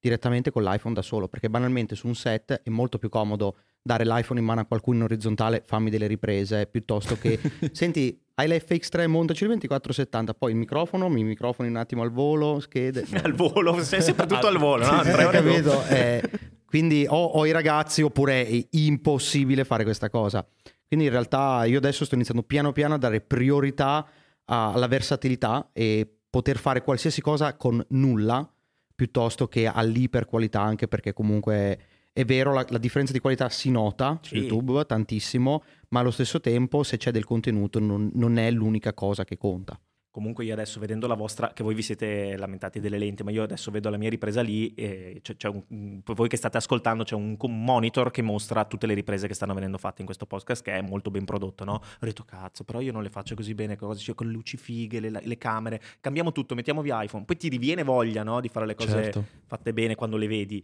[0.00, 1.28] direttamente con l'iPhone da solo.
[1.28, 4.98] Perché banalmente su un set è molto più comodo dare l'iPhone in mano a qualcuno
[4.98, 7.38] in orizzontale, fammi delle riprese, piuttosto che
[7.72, 12.60] senti, hai l'FX3, montaci il 2470, poi il microfono, mi microfoni un attimo al volo,
[12.60, 13.04] schede.
[13.08, 13.20] no.
[13.22, 15.02] al volo, se- sempre tutto al volo, no?
[15.02, 15.28] Dopo.
[15.28, 15.84] capito?
[15.88, 16.22] Eh,
[16.64, 20.46] quindi o, o i ragazzi oppure è impossibile fare questa cosa.
[20.86, 24.06] Quindi in realtà io adesso sto iniziando piano piano a dare priorità
[24.44, 28.46] alla versatilità e poter fare qualsiasi cosa con nulla
[28.94, 31.78] piuttosto che all'iperqualità anche perché comunque
[32.12, 34.40] è vero la, la differenza di qualità si nota su Sì.
[34.42, 39.24] YouTube tantissimo ma allo stesso tempo se c'è del contenuto non, non è l'unica cosa
[39.24, 39.78] che conta.
[40.10, 43.42] Comunque io adesso vedendo la vostra, che voi vi siete lamentati delle lenti, ma io
[43.44, 47.02] adesso vedo la mia ripresa lì e c'è, c'è un, un- voi che state ascoltando
[47.02, 50.62] c'è un, monitor che mostra tutte le riprese che stanno venendo fatte in questo podcast
[50.62, 51.72] che è molto ben prodotto, no?
[51.76, 54.58] Ho detto cazzo, però io non le faccio così bene, cose, cioè, con le luci
[54.58, 58.42] fighe, le, le camere, cambiamo tutto, mettiamo via iPhone, poi ti riviene voglia, no?
[58.42, 59.24] Di fare le cose Certo.
[59.46, 60.62] fatte bene quando le vedi.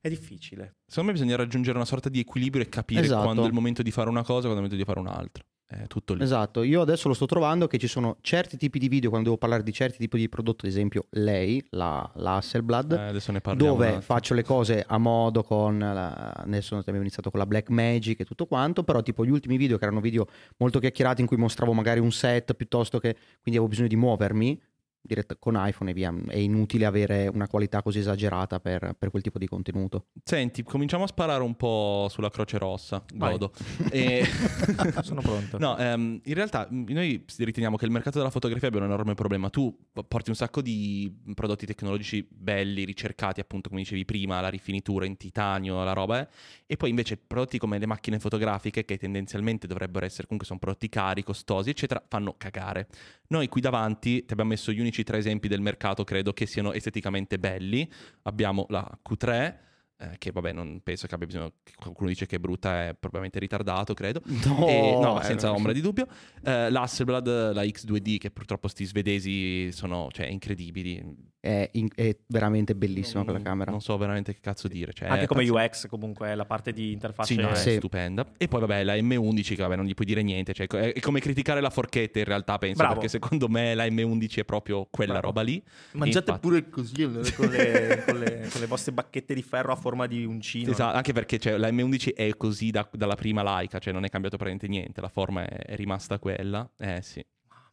[0.00, 0.76] È difficile.
[0.86, 3.22] Secondo me bisogna raggiungere una sorta di equilibrio e capire Esatto.
[3.22, 5.00] quando è il momento di fare una cosa e quando è il momento di fare
[5.00, 5.44] un'altra.
[5.68, 6.22] È tutto lì.
[6.22, 9.40] Esatto, io adesso lo sto trovando che ci sono certi tipi di video quando devo
[9.40, 14.34] parlare di certi tipi di prodotto, ad esempio lei, la, la Hasselblad, Eh, dove faccio
[14.34, 18.46] le cose a modo con la, adesso abbiamo iniziato con la Black Magic e tutto
[18.46, 20.28] quanto, però tipo gli ultimi video che erano video
[20.58, 24.62] molto chiacchierati in cui mostravo magari un set piuttosto che quindi avevo bisogno di muovermi
[25.06, 29.22] diretta con iPhone e via, è inutile avere una qualità così esagerata per, per quel
[29.22, 30.06] tipo di contenuto.
[30.24, 33.04] Senti, cominciamo a sparare un po' sulla Croce Rossa.
[33.14, 33.52] Godo.
[33.90, 34.26] E-
[35.02, 35.58] Sono pronto.
[35.58, 39.48] No, ehm, in realtà noi riteniamo che il mercato della fotografia abbia un enorme problema.
[39.48, 39.74] Tu
[40.06, 45.16] porti un sacco di prodotti tecnologici belli, ricercati, appunto, come dicevi prima, la rifinitura in
[45.16, 46.28] titanio, la roba, eh,
[46.66, 50.88] e poi invece prodotti come le macchine fotografiche, che tendenzialmente dovrebbero essere comunque sono prodotti
[50.88, 52.88] cari, costosi, eccetera, fanno cagare.
[53.28, 56.72] Noi qui davanti ti abbiamo messo gli unici tre esempi del mercato, credo, che siano
[56.72, 57.88] esteticamente belli.
[58.22, 59.64] Abbiamo la Q3.
[59.98, 61.52] eh, che vabbè, non penso che abbia bisogno.
[61.74, 64.20] Qualcuno dice che è brutta, è probabilmente ritardato, credo.
[64.44, 66.06] No, E- no, eh, senza ombra di dubbio.
[66.44, 71.02] Eh, L'Hasselblad, la X2D, che purtroppo sti svedesi sono cioè, incredibili.
[71.46, 73.70] È, in- è veramente bellissima Non- quella camera.
[73.70, 74.92] Non so veramente che cazzo dire.
[74.92, 75.48] Cioè, Anche come.
[75.48, 77.74] UX comunque la parte di interfacce Sì, no, è Sì.
[77.76, 78.26] stupenda.
[78.36, 80.52] E poi, vabbè, la M11, che vabbè, non gli puoi dire niente.
[80.52, 82.78] Cioè, è è come criticare la forchetta, in realtà, penso.
[82.78, 82.94] Bravo.
[82.94, 85.26] Perché secondo me la M11 è proprio quella Bravo.
[85.28, 85.62] roba lì.
[85.92, 86.40] Mangiate Infatti.
[86.48, 90.06] pure così eh, con le, con le- con le vostre bacchette di ferro a forma
[90.06, 90.70] di uncino.
[90.72, 94.08] Esatto, anche perché cioè, la M11 è così da- dalla prima laica, cioè non è
[94.08, 95.00] cambiato praticamente niente.
[95.00, 96.68] La forma è, è rimasta quella.
[96.78, 97.24] Eh sì.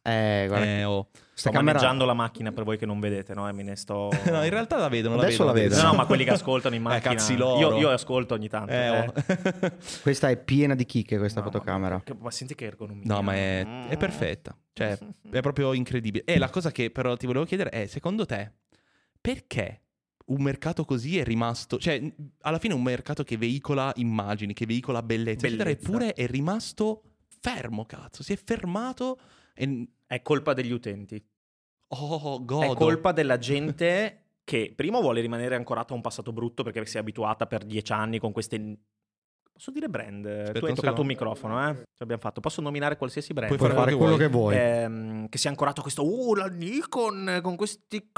[0.06, 1.08] Eh, guarda, Eh, oh.
[1.12, 3.48] Sto sta camera- maneggiando la macchina per voi che non vedete, no?
[3.48, 4.10] E me ne sto...
[4.30, 5.18] no, in realtà la vedono.
[5.18, 5.74] Adesso la vedono.
[5.74, 5.82] vedo.
[5.86, 7.14] No, no, ma quelli che ascoltano in Eh, macchina...
[7.14, 7.58] cazzi loro.
[7.58, 8.70] Io, io ascolto ogni tanto.
[8.72, 8.98] Eh, eh.
[9.06, 9.12] oh.
[10.02, 12.02] Questa è piena di chicche questa Mamma fotocamera.
[12.04, 13.02] che- ma senti che ergonomia.
[13.06, 13.88] No, ma è, Mm.
[13.88, 14.56] è perfetta.
[14.72, 14.96] Cioè,
[15.30, 16.24] è proprio incredibile.
[16.24, 18.52] E la cosa che però ti volevo chiedere è, secondo te,
[19.20, 19.80] perché
[20.26, 21.78] un mercato così è rimasto...
[21.78, 22.00] Cioè,
[22.42, 25.88] alla fine è un mercato che veicola immagini, che veicola bellezza, eccetera, Bellezza.
[25.88, 27.02] eppure è rimasto
[27.40, 28.22] fermo, cazzo.
[28.22, 29.18] Si è fermato
[29.54, 29.88] e...
[30.06, 31.24] È colpa degli utenti.
[31.88, 32.72] Oh, godo.
[32.72, 36.98] È colpa della gente che primo vuole rimanere ancorata a un passato brutto perché si
[36.98, 38.78] è abituata per dieci anni con queste
[39.54, 40.22] Posso dire brand?
[40.24, 41.00] tu hai toccato secondo.
[41.02, 41.74] un microfono, eh?
[41.74, 42.40] Ce l'abbiamo fatto.
[42.40, 43.54] Posso nominare qualsiasi brand?
[43.54, 44.56] Puoi fare fare quello che che vuoi.
[44.56, 48.10] Ehm, che sia ancorato a questo uh la Nikon con questi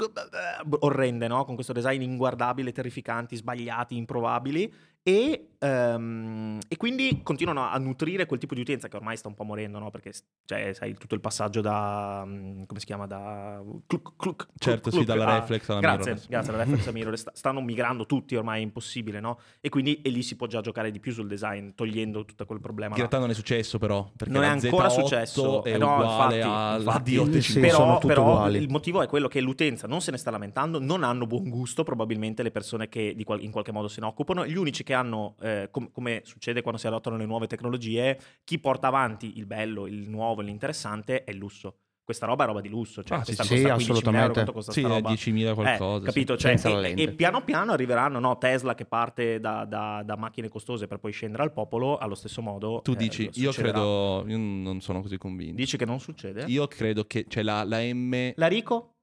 [0.79, 4.73] orrende no con questo design inguardabile terrificanti sbagliati improbabili
[5.07, 9.35] e, ehm, e quindi continuano a nutrire quel tipo di utenza che ormai sta un
[9.35, 10.11] po' morendo no perché
[10.43, 14.83] cioè, sai tutto il passaggio da mm, come si chiama da cluck, cluck, Certo, cluck,
[14.83, 16.27] sì, cluck dalla a- reflex alla grazie, mirrorless.
[16.27, 20.01] grazie alla reflex a mirrorless sta- stanno migrando tutti ormai è impossibile no e quindi
[20.01, 22.97] e lì si può già giocare di più sul design togliendo tutto quel problema In
[22.97, 25.63] realtà non è successo però, perché Non è ancora Z8 successo.
[25.63, 27.15] è Eh no, uguale infatti, alla infatti.
[27.15, 27.39] D850.
[27.39, 30.31] Sì, però, sono tutte però il motivo è quello che l'utenza non se ne sta
[30.31, 34.07] lamentando, non hanno buon gusto probabilmente le persone che qual- in qualche modo se ne
[34.07, 34.45] occupano.
[34.45, 38.59] Gli unici che hanno, eh, com- come succede quando si adottano le nuove tecnologie, chi
[38.59, 41.77] porta avanti il bello, il nuovo, l'interessante è il lusso.
[42.07, 44.19] Questa roba è roba di lusso, cioè Ah, sì, questa sì, costa 15.000 assolutamente.
[44.21, 45.09] euro, quanto costa Sì, roba?
[45.11, 45.95] 10.000 qualcosa.
[45.95, 46.05] Eh, sì.
[46.05, 46.37] capito?
[46.37, 50.15] Cioè, Senza la e, e piano piano arriveranno no, Tesla che parte da, da- da
[50.15, 52.79] macchine costose per poi scendere al popolo, allo stesso modo.
[52.81, 55.55] Tu eh, dici, io credo, io non sono così convinto.
[55.55, 56.45] Dici che non succede?
[56.45, 58.31] Io credo che c'è la, la M...
[58.35, 58.95] La Rico?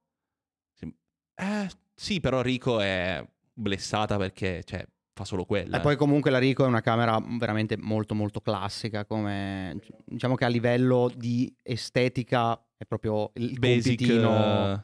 [1.36, 5.78] Eh, sì, però Rico è blessata perché cioè, fa solo quella.
[5.78, 10.44] E poi comunque la Ricoh è una camera veramente molto molto classica, come diciamo che
[10.44, 13.96] a livello di estetica è proprio il Basic...
[13.96, 14.72] compitino.
[14.72, 14.80] eh,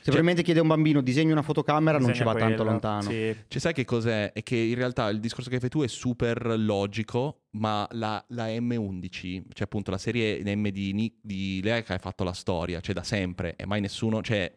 [0.00, 3.02] Se probabilmente chiede a un bambino disegni una fotocamera non ci va tanto quella, lontano.
[3.02, 3.36] Sì.
[3.48, 4.32] Cioè, sai che cos'è?
[4.32, 8.46] È che in realtà il discorso che fai tu è super logico, ma la, la
[8.46, 12.94] M11, cioè appunto la serie M di, Ni- di Leica ha fatto la storia, cioè
[12.94, 14.50] da sempre, e mai nessuno, cioè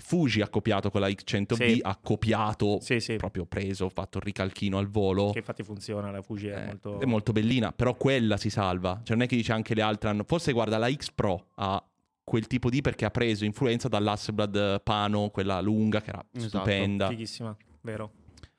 [0.00, 1.80] Fuji ha copiato con la X100B, Sì.
[1.82, 3.16] ha copiato, Sì, sì.
[3.16, 5.30] proprio preso, fatto il ricalchino al volo.
[5.32, 7.00] Che infatti funziona, la Fuji è Eh, molto...
[7.00, 9.00] è molto bellina, però quella si salva.
[9.02, 10.24] Cioè non è che dice anche le altre hanno...
[10.24, 11.82] Forse guarda la X Pro ha
[12.22, 16.48] quel tipo di perché ha preso influenza dall'Hasselblad Pano, quella lunga che era Esatto.
[16.58, 17.08] stupenda.
[17.08, 18.12] Fighissima, vero.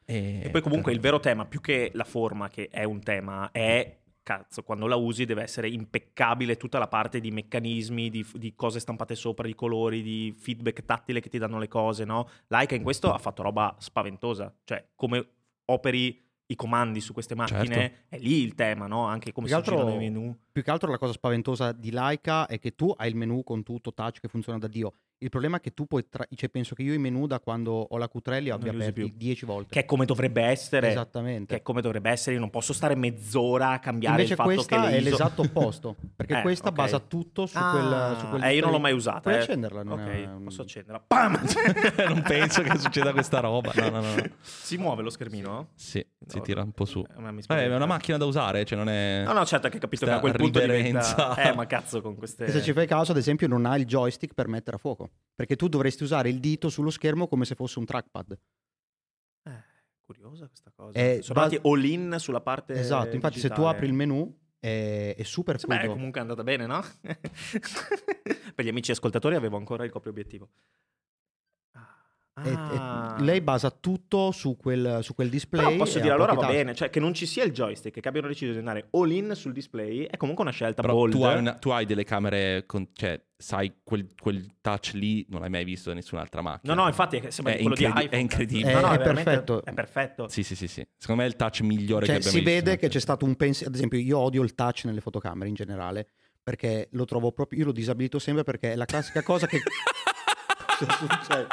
[0.05, 3.49] E, E poi comunque il vero tema, più che la forma che è un tema,
[3.51, 3.95] è...
[4.23, 8.79] Cazzo, quando la usi deve essere impeccabile tutta la parte di meccanismi, di, di cose
[8.79, 12.29] stampate sopra, di colori, di feedback tattile che ti danno le cose, no?
[12.47, 14.53] Laika in questo ha fatto roba spaventosa.
[14.63, 15.27] Cioè, come
[15.65, 17.97] operi i comandi su queste macchine, Certo.
[18.15, 19.05] è lì il tema, no?
[19.05, 20.37] Anche come Più si che altro- girano i menu.
[20.51, 23.63] Più che altro la cosa spaventosa di Laika è che tu hai il menu con
[23.63, 24.93] tutto touch che funziona da Dio.
[25.21, 27.73] Il problema è che tu puoi, tra- cioè penso che io i menu da quando
[27.73, 29.11] ho la Q3 li abbia aperti più.
[29.15, 29.69] 10 volte.
[29.73, 30.89] Che è come dovrebbe essere.
[30.89, 31.53] Esattamente.
[31.55, 34.53] Che è come dovrebbe essere, io non posso stare mezz'ora a cambiare Invece il fatto
[34.53, 36.73] questa che è l'esatto opposto, perché Eh, questa ok.
[36.75, 39.19] basa tutto su, Ah, quel, su quel eh, io non l'ho mai usata.
[39.19, 39.37] Puoi eh.
[39.39, 41.03] accenderla, non ok, è- posso accenderla.
[41.07, 41.37] Pam!
[42.07, 43.71] non penso che succeda questa roba.
[43.75, 44.15] No, no, no.
[44.15, 44.23] no.
[44.39, 45.69] si muove lo schermino?
[45.75, 46.99] Sì, si No, tira un po' su.
[46.99, 47.73] Eh, Eh, spaventa.
[47.73, 49.23] è una macchina da usare, cioè non è...
[49.25, 51.35] No, no, certo che ho capito che a quel punto diventa...
[51.35, 52.45] Eh, ma cazzo con queste...
[52.45, 55.08] E se ci fai caso, ad esempio, non ha il joystick per mettere a fuoco,
[55.35, 58.39] perché tu dovresti usare il dito sullo schermo come se fosse un trackpad.
[59.43, 59.63] Eh,
[60.01, 60.97] curiosa questa cosa.
[60.97, 63.75] Eh, Sono andati all-in sulla parte esatto, infatti se tu digitale.
[63.75, 66.81] apri il menu è, è super Sì, beh, comunque è andata bene, no?
[67.01, 70.49] per gli amici ascoltatori avevo ancora il copriobiettivo.
[72.43, 73.15] Ah.
[73.17, 75.63] E- e lei basa tutto su quel, su quel display.
[75.63, 78.27] Però posso dire allora va bene, cioè che non ci sia il joystick, che abbiano
[78.27, 81.11] deciso di andare all in sul display, è comunque una scelta Però bold.
[81.13, 85.41] tu hai, una- tu hai delle camere, con, cioè sai quel, quel touch lì non
[85.41, 86.73] l'hai mai visto da nessun'altra macchina.
[86.73, 88.17] No, no, infatti sembra È di quello di incredi- iPhone.
[88.17, 88.73] è incredibile.
[88.73, 89.65] No, no, È- è perfetto.
[89.65, 90.27] È perfetto.
[90.27, 90.85] Sì, sì, sì, sì.
[90.97, 92.49] Secondo me è il touch migliore Cioè, che abbiamo si visto.
[92.65, 93.69] vede che c'è stato un pensiero.
[93.69, 96.07] Ad esempio, io odio il touch nelle fotocamere in generale.
[96.41, 97.59] Perché lo trovo proprio.
[97.59, 99.59] Io lo disabilito sempre perché è la classica cosa che.
[100.79, 101.47] Cosa succede?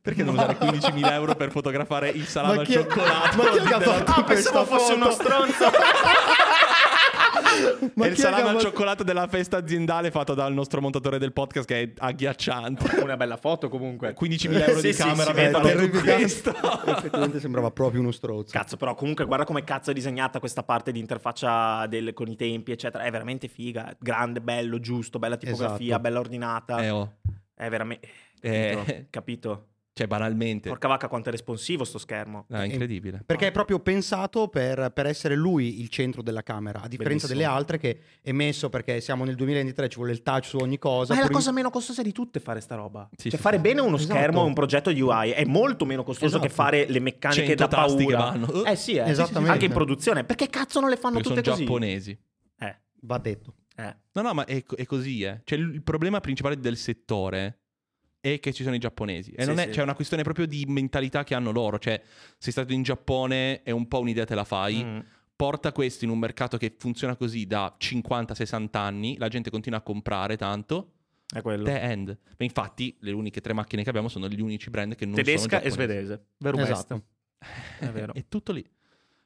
[0.00, 3.36] Perché devo usare 15.000 euro per fotografare il salame al cioccolato?
[3.36, 5.22] ma chi è che ha fatto Ah, pensavo questa fosse uno foto?
[5.24, 5.70] stronzo.
[7.94, 11.66] Ma è il salame al cioccolato della festa aziendale fatto dal nostro montatore del podcast
[11.66, 13.00] che è agghiacciante.
[13.02, 14.14] Una bella foto comunque.
[14.18, 16.50] 15.000 euro Sì, di sì, camera si per questo.
[16.86, 18.52] Effettivamente sembrava proprio uno strozzo.
[18.52, 22.36] Cazzo, però comunque guarda come cazzo è disegnata questa parte di interfaccia del- con i
[22.36, 23.04] tempi, eccetera.
[23.04, 23.94] È veramente figa.
[23.98, 26.00] Grande, bello, giusto, bella tipografia, Esatto.
[26.02, 26.82] bella ordinata.
[26.82, 27.12] Eh, oh.
[27.54, 28.08] È veramente...
[28.40, 28.72] Eh.
[28.74, 29.06] Capito?
[29.10, 29.66] Capito?
[29.94, 30.70] Cioè, banalmente.
[30.70, 32.46] Porca vacca quanto è responsivo sto schermo.
[32.48, 33.22] No, è incredibile.
[33.26, 37.34] Perché è proprio pensato per, per essere lui il centro della camera, a differenza Bellissimo.
[37.34, 40.78] delle altre che è messo perché siamo nel 2023, ci vuole il touch su ogni
[40.78, 41.12] cosa.
[41.12, 43.06] Ma è la pure in- cosa meno costosa di tutte fare sta roba.
[43.14, 43.62] Sì, cioè sì, fare sì.
[43.62, 44.14] bene uno Esatto.
[44.14, 46.46] schermo, un progetto di UI è molto meno costoso Esatto.
[46.46, 48.30] che fare le meccaniche 100 da tasti che paura.
[48.30, 48.64] vanno.
[48.64, 49.08] Eh sì, eh.
[49.10, 49.50] Esattamente.
[49.50, 50.24] Anche in produzione.
[50.24, 51.64] Perché cazzo non le fanno Perché sono tutte così?
[51.64, 52.18] giapponesi.
[52.60, 53.56] Eh, Va detto.
[53.76, 53.94] eh.
[54.12, 55.42] No, no, ma è, è così, eh.
[55.44, 57.58] Cioè, il il problema principale del settore
[58.22, 59.32] è che ci sono i giapponesi.
[59.32, 59.70] E Sì, non è, sì.
[59.70, 61.78] c'è una questione proprio di mentalità che hanno loro.
[61.78, 62.00] Cioè,
[62.38, 64.82] sei stato in Giappone e un po' un'idea te la fai.
[64.84, 64.98] Mm.
[65.34, 69.16] Porta questo in un mercato che funziona così da 50-60 anni.
[69.18, 70.92] La gente continua a comprare tanto.
[71.26, 71.64] È quello.
[71.64, 72.16] The end.
[72.38, 75.58] Ma infatti, le uniche tre macchine che abbiamo sono gli unici brand che non Tedesca
[75.58, 75.92] sono e giapponesi.
[76.04, 76.26] svedese.
[76.38, 77.04] Vero Esatto.
[77.80, 78.12] È vero.
[78.14, 78.64] È tutto lì.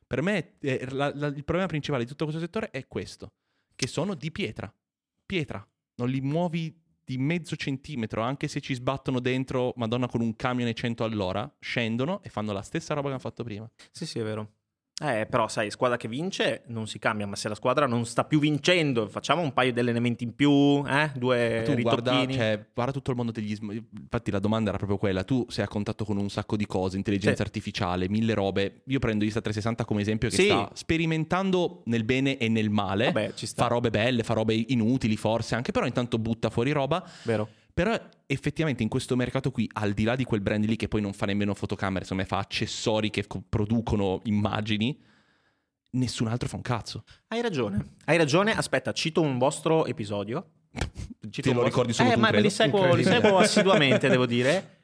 [0.07, 3.33] Per me eh, la- la- il problema principale di tutto questo settore è questo,
[3.75, 4.73] che sono di pietra.
[5.27, 5.67] Pietra.
[5.97, 6.75] Non li muovi
[7.07, 11.51] di mezzo centimetro, anche se ci sbattono dentro, madonna, con un camion e 100 all'ora,
[11.61, 13.71] scendono e fanno la stessa roba che hanno fatto prima.
[13.93, 14.56] Sì, sì, è vero.
[14.99, 18.25] Eh, però sai, squadra che vince non si cambia, ma se la squadra non sta
[18.25, 21.11] più vincendo, facciamo un paio di elementi in più, eh?
[21.15, 25.23] Due tu guarda, cioè, guarda tutto il mondo degli Infatti la domanda era proprio quella.
[25.23, 27.43] Tu sei a contatto con un sacco di cose, intelligenza Sì.
[27.43, 28.81] artificiale, mille robe.
[28.87, 30.45] Io prendo Insta360 come esempio che Sì.
[30.47, 33.07] sta sperimentando nel bene e nel male.
[33.07, 33.65] Vabbè, ci sta.
[33.65, 37.07] Fa robe belle, fa robe inutili forse anche, però intanto butta fuori roba.
[37.25, 37.49] Vero?
[37.77, 41.03] Però effettivamente in questo mercato qui, al di là di quel brand lì che poi
[41.03, 44.99] non fa nemmeno fotocamere, insomma fa accessori che co- producono immagini,
[45.91, 47.05] nessun altro fa un cazzo.
[47.29, 47.97] Hai ragione.
[48.07, 48.53] Hai ragione.
[48.57, 50.53] Aspetta, cito un vostro episodio.
[51.29, 52.43] Cito Te lo vostro- ricordi solo eh, tu, ma credo.
[52.45, 54.79] li seguo, li seguo assiduamente, devo dire.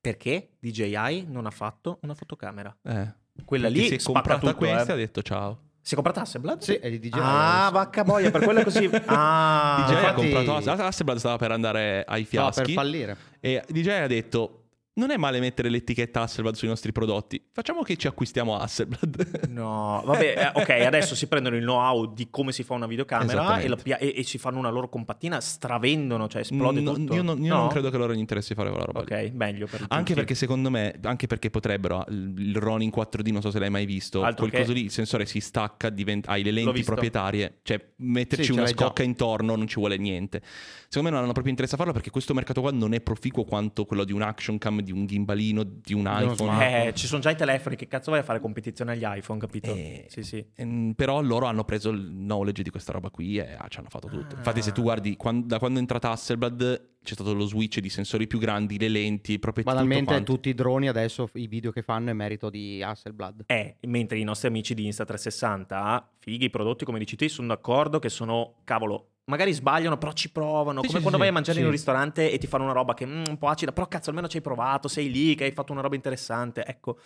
[0.00, 2.74] Perché DJI non ha fatto una fotocamera?
[2.82, 3.14] Eh.
[3.44, 4.90] Quella Perché lì si è comprata tutto, questa eh.
[4.90, 5.67] e ha detto ciao.
[5.88, 6.60] Si è comprata Hasselblad?
[6.60, 7.18] Sì, è di DJI.
[7.18, 7.72] Ah, adesso.
[7.72, 8.90] vacca boia, per quello è così.
[9.06, 13.16] Ah, DJ ha infatti- comprato Hasselblad, stava per andare ai Stava per fiaschi fallire.
[13.40, 14.64] e DJ ha detto
[14.98, 19.46] non è male mettere l'etichetta Hasselblad sui nostri prodotti, facciamo che ci acquistiamo Hasselblad.
[19.48, 23.58] No, vabbè, eh, ok, adesso si prendono il know-how di come si fa una videocamera
[23.60, 27.14] e, la e- e si fanno una loro compattina, stravendono, cioè esplode No, tutto.
[27.14, 27.60] Io, non, io No?
[27.60, 29.00] non credo che loro gli interessi fare quella roba.
[29.00, 29.26] lì.
[29.26, 30.14] Ok, meglio per Anche tutti.
[30.14, 33.84] perché secondo me, anche perché potrebbero, il il Ronin 4D, non so se l'hai mai
[33.86, 37.58] visto, Altro quel che- coso lì, il sensore si stacca, diventa- hai le lenti proprietarie,
[37.62, 38.84] cioè metterci Sì, una l'hai già.
[38.84, 40.40] scocca intorno non ci vuole niente.
[40.88, 43.44] Secondo me non hanno proprio interesse a farlo perché questo mercato qua non è proficuo
[43.44, 46.86] quanto quello di un action cam, di un gimbalino, di un iPhone.
[46.88, 49.72] Eh, ci sono già i telefoni, che cazzo vai a fare competizione agli iPhone, capito?
[49.74, 50.44] Eh, Sì, sì.
[50.54, 53.88] Ehm, però loro hanno preso il knowledge di questa roba qui e ah, ci hanno
[53.90, 54.36] fatto tutto.
[54.36, 54.84] Infatti, se tu Ah.
[54.84, 58.78] guardi quan- da quando è entrata Hasselblad, c'è stato lo switch di sensori più grandi,
[58.78, 60.32] le lenti, proprio tutto Banalmente quanto.
[60.32, 63.42] tutti i droni adesso, i video che fanno è merito di Hasselblad.
[63.46, 67.98] Eh, mentre i nostri amici di Insta360, fighi i prodotti come dici te, sono d'accordo
[67.98, 70.80] che sono, cavolo, magari sbagliano, però ci provano.
[70.80, 72.72] Sì, come sì, quando sì, vai a mangiare in un ristorante e ti fanno una
[72.72, 75.44] roba che mm, un po' acida, però cazzo, almeno ci hai provato, sei lì, che
[75.44, 76.64] hai fatto una roba interessante.
[76.64, 76.98] Ecco,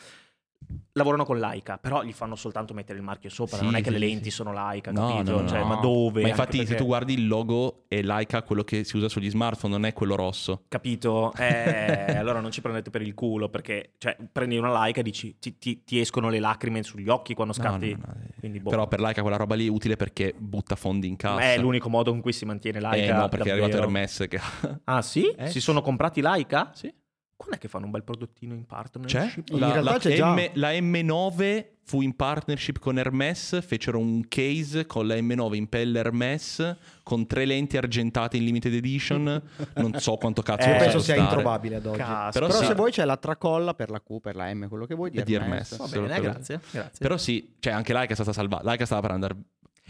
[0.94, 3.56] lavorano con Leica, però gli fanno soltanto mettere il marchio sopra.
[3.56, 4.30] Sì, non è che sì, le lenti sì.
[4.30, 5.30] sono Leica, No, capito?
[5.32, 6.22] no, no, Cioè, ma dove?
[6.22, 9.30] Ma infatti, se perché- tu guardi il logo è Leica quello che si usa sugli
[9.30, 10.64] smartphone, non è quello rosso.
[10.68, 11.32] Capito?
[11.34, 15.38] Eh, allora non ci prendete per il culo perché cioè, prendi una like e dici
[15.38, 17.90] ti, ti- ti escono le lacrime sugli occhi quando scatti.
[17.90, 17.98] eh.
[18.38, 18.70] Quindi, boh.
[18.70, 21.40] Però per Leica quella roba lì è utile perché butta fondi in cassa.
[21.42, 23.16] è l'unico modo con cui si mantiene Eh, Laika.
[23.16, 23.90] no, perché è arrivato davvero.
[23.96, 24.40] Hermes che...
[24.84, 25.26] Ah sì?
[25.30, 26.70] Eh, si sono comprati Laika?
[26.74, 26.92] sì.
[27.42, 29.44] Quando è che fanno un bel prodottino in partnership?
[29.46, 29.52] C'è?
[29.54, 30.32] In La, realtà la c'è già.
[30.32, 35.68] M- la M9 fu in partnership con Hermes, fecero un case con la M9 in
[35.68, 39.42] pelle Hermes con tre lenti argentate in limited edition.
[39.74, 41.98] non so quanto cazzo Eh, penso sia introvabile ad oggi.
[41.98, 42.38] Cazzo.
[42.38, 42.66] Però, Però sì.
[42.66, 45.18] se vuoi c'è la tracolla per la Q, per la M, quello che vuoi di
[45.18, 45.72] E di Hermes.
[45.72, 45.90] Hermes.
[45.92, 46.60] Va bene, grazie.
[46.70, 46.98] grazie.
[47.00, 48.62] Però sì, cioè anche Leica è stata salvata.
[48.64, 49.36] Leica stava per andare...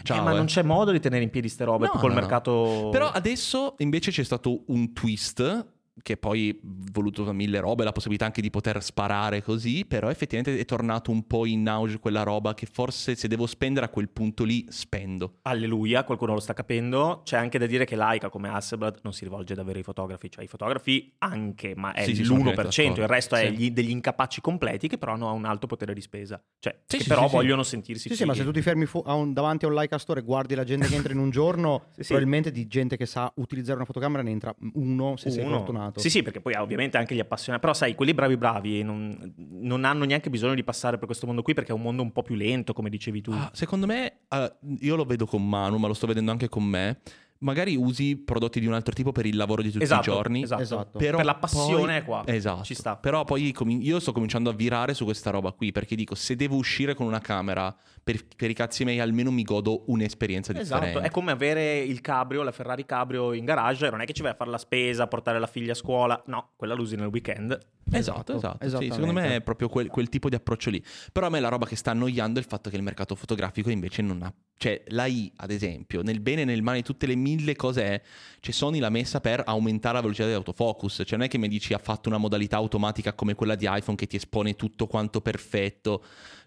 [0.04, 0.36] Ciao, eh, ma eh.
[0.36, 2.20] non c'è modo di tenere in piedi ste robe No, col no, no.
[2.22, 2.88] mercato.
[2.90, 5.66] Però adesso invece c'è stato un twist
[6.00, 6.58] che poi
[6.90, 11.10] voluto da mille robe, la possibilità anche di poter sparare così, però effettivamente è tornato
[11.10, 14.64] un po' in auge quella roba che forse se devo spendere a quel punto lì
[14.70, 15.38] spendo.
[15.42, 17.20] Alleluia, qualcuno lo sta capendo.
[17.24, 20.30] C'è anche da dire che Leica, come Hasselblad, non si rivolge davvero ai fotografi.
[20.30, 22.54] Cioè, i fotografi anche, ma è Sì, sì, sono l'1%.
[22.54, 23.62] pienamente il resto è d'accordo.
[23.62, 26.42] gli- degli incapaci completi che però hanno un alto potere di spesa.
[26.58, 27.34] Cioè, Sì, che sì, però sì, sì.
[27.34, 29.74] vogliono sentirsi Sì, sì, ma se tu ti fermi fu- a un- davanti a un
[29.74, 32.06] Leica Store e guardi la gente che entra in un giorno, Sì, sì.
[32.08, 35.56] probabilmente di gente che sa utilizzare una fotocamera ne entra uno se sei Uno.
[35.82, 36.00] Fortunato.
[36.00, 37.60] Sì, sì, perché poi ovviamente anche gli appassionati.
[37.62, 41.42] Però sai, quelli bravi bravi non, non hanno neanche bisogno di passare per questo mondo
[41.42, 43.32] qui perché è un mondo un po' più lento, come dicevi tu.
[43.32, 46.64] Ah, secondo me, ah, io lo vedo con Manu, ma lo sto vedendo anche con
[46.64, 47.00] me.
[47.38, 50.42] Magari usi prodotti di un altro tipo per il lavoro di tutti esatto, i giorni.
[50.44, 50.62] esatto.
[50.62, 50.98] Esatto.
[50.98, 52.22] Però per la passione poi- è qua.
[52.26, 52.62] Esatto.
[52.62, 52.96] Ci sta.
[52.96, 56.54] Però poi io sto cominciando a virare su questa roba qui perché dico se devo
[56.54, 61.08] uscire con una camera per, per i cazzi miei almeno mi godo un'esperienza Esatto, differente.
[61.08, 64.32] è come avere il cabrio, la Ferrari cabrio in garage, non è che ci vai
[64.32, 67.58] a fare la spesa, portare la figlia a scuola, no, quella l'usi nel weekend.
[67.90, 68.58] Esatto, esatto.
[68.60, 68.94] Sì, esattamente.
[68.94, 70.82] secondo me è proprio quel, quel tipo di approccio lì.
[71.12, 73.70] Però a me la roba che sta annoiando è il fatto che il mercato fotografico
[73.70, 74.32] invece non ha...
[74.56, 78.02] Cioè, la I, ad esempio, nel bene e nel male, tutte le mille cose è...
[78.40, 81.02] Cioè, Sony l'ha messa per aumentare la velocità dell'autofocus.
[81.04, 83.96] Cioè, non è che mi dici ha fatto una modalità automatica come quella di iPhone
[83.96, 86.04] che ti espone tutto quanto perfetto.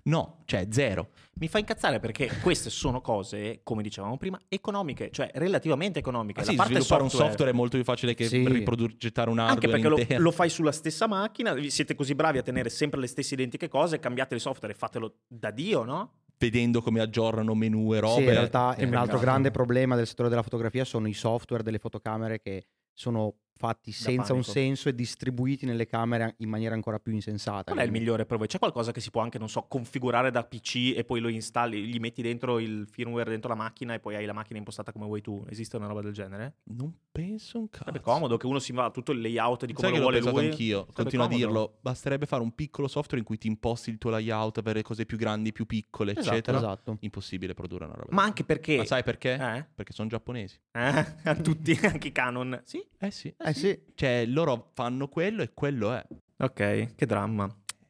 [0.08, 1.10] No, cioè, zero.
[1.40, 6.42] Mi fa incazzare perché queste sono cose, come dicevamo prima, economiche, cioè relativamente economiche.
[6.42, 8.48] La sì, parte sviluppare software, un software è molto più facile che Sì.
[8.48, 12.44] riprogettare un Anche hardware perché lo, lo fai sulla stessa macchina, siete così bravi a
[12.44, 16.12] tenere sempre le stesse identiche cose, cambiate il software e fatelo da Dio, no?
[16.38, 18.22] Vedendo come aggiornano menu e robe.
[18.22, 19.20] Sì, in realtà eh, un altro peccato.
[19.20, 24.34] grande problema del settore della fotografia sono i software delle fotocamere che sono fatti senza
[24.34, 27.72] un senso e distribuiti nelle camere in maniera ancora più insensata.
[27.72, 28.48] Qual è il migliore per voi?
[28.48, 31.86] C'è qualcosa che si può anche, non so, configurare da PC e poi lo installi,
[31.86, 35.06] gli metti dentro il firmware dentro la macchina e poi hai la macchina impostata come
[35.06, 35.44] vuoi tu?
[35.50, 36.56] Esiste una roba del genere?
[36.66, 37.84] Non penso un cazzo.
[37.86, 40.20] Sarebbe comodo che uno si va a tutto il layout di come Sai lo vuole
[40.20, 40.46] lui.
[40.50, 41.44] anch'io, Sarebbe continuo comodo.
[41.44, 41.78] a dirlo.
[41.82, 45.18] Basterebbe fare un piccolo software in cui ti imposti il tuo layout, avere cose più
[45.18, 46.58] grandi, più piccole, Esatto, eccetera.
[46.58, 46.98] Esatto.
[47.00, 48.08] Impossibile produrre una roba.
[48.14, 48.78] Ma anche perché...
[48.78, 49.34] Ma sai perché?
[49.34, 49.66] Eh?
[49.74, 50.60] Perché sono giapponesi.
[50.72, 51.06] Eh?
[51.24, 52.62] A tutti, anche i canon.
[52.66, 52.84] Sì?
[53.00, 53.34] Eh sì.
[53.38, 56.06] Eh sì, Cioè, loro fanno quello e quello è.
[56.38, 57.48] Ok, che dramma.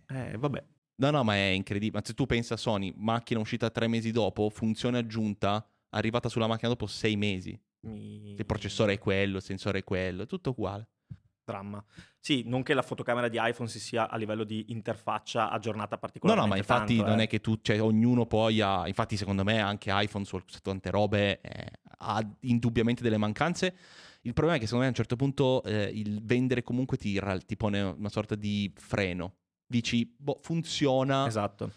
[0.07, 0.63] Eh, vabbè.
[0.97, 1.99] No, no, ma è incredibile.
[1.99, 6.47] Ma se tu pensi a Sony, macchina uscita tre mesi dopo, funzione aggiunta, arrivata sulla
[6.47, 7.59] macchina dopo sei mesi.
[7.81, 8.35] Mi...
[8.35, 10.89] Il processore è quello, il sensore è quello, è tutto uguale.
[11.43, 11.83] Dramma.
[12.19, 15.99] Sì, non che la fotocamera di iPhone si sia a livello di interfaccia aggiornata No,
[15.99, 17.25] particolarmente no, ma infatti tanto, non eh.
[17.25, 20.89] è che tu, cioè, ognuno poi ha, infatti secondo me anche iPhone su su tante
[20.89, 23.75] robe eh, ha indubbiamente delle mancanze.
[24.25, 27.19] Il problema è che secondo me a un certo punto eh, il vendere comunque ti,
[27.45, 29.35] ti pone una sorta di freno.
[29.67, 31.69] Dici, boh, funziona, Esatto.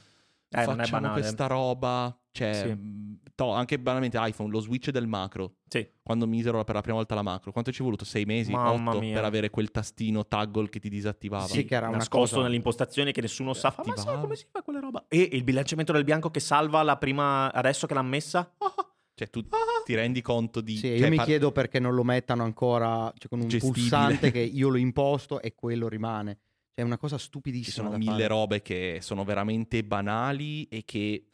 [0.51, 1.21] Eh, non è facciamo banale.
[1.21, 2.19] questa roba.
[2.31, 3.19] Cioè, Sì.
[3.35, 5.57] to- anche banalmente iPhone, lo switch del macro.
[5.69, 5.87] Sì.
[6.03, 8.05] Quando misero per la prima volta la macro, quanto ci è voluto?
[8.07, 8.53] Sei mesi?
[8.53, 9.01] Mamma Otto?
[9.01, 9.15] mia.
[9.17, 11.47] Per avere quel tastino toggle che ti disattivava.
[11.47, 13.71] Sì, che era una nascosto cosa- nelle impostazioni che nessuno sa.
[13.71, 15.05] Fa, ma sai come si fa quella roba?
[15.09, 18.55] E il bilanciamento del bianco che salva la prima adesso che l'ha messa?
[18.59, 18.93] Ah, ah.
[19.15, 19.43] Cioè, tu
[19.89, 20.77] ti rendi conto di...
[20.77, 23.81] Sì, io cioè, mi par- chiedo perché non lo mettano ancora cioè, con un Gestibile.
[23.81, 26.33] pulsante che io lo imposto e quello rimane.
[26.75, 27.75] Cioè, è una cosa Ci stupidissima.
[27.75, 28.27] sono da mille fare.
[28.27, 31.25] robe che sono veramente banali e che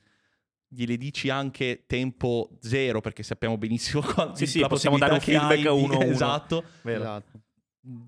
[0.69, 5.59] gliele dici anche tempo zero perché sappiamo benissimo quanto Sì, sì, possiamo dare un feedback
[5.65, 6.01] uno a uno.
[6.03, 6.63] Esatto.
[6.83, 7.01] Vero.
[7.01, 7.41] Esatto.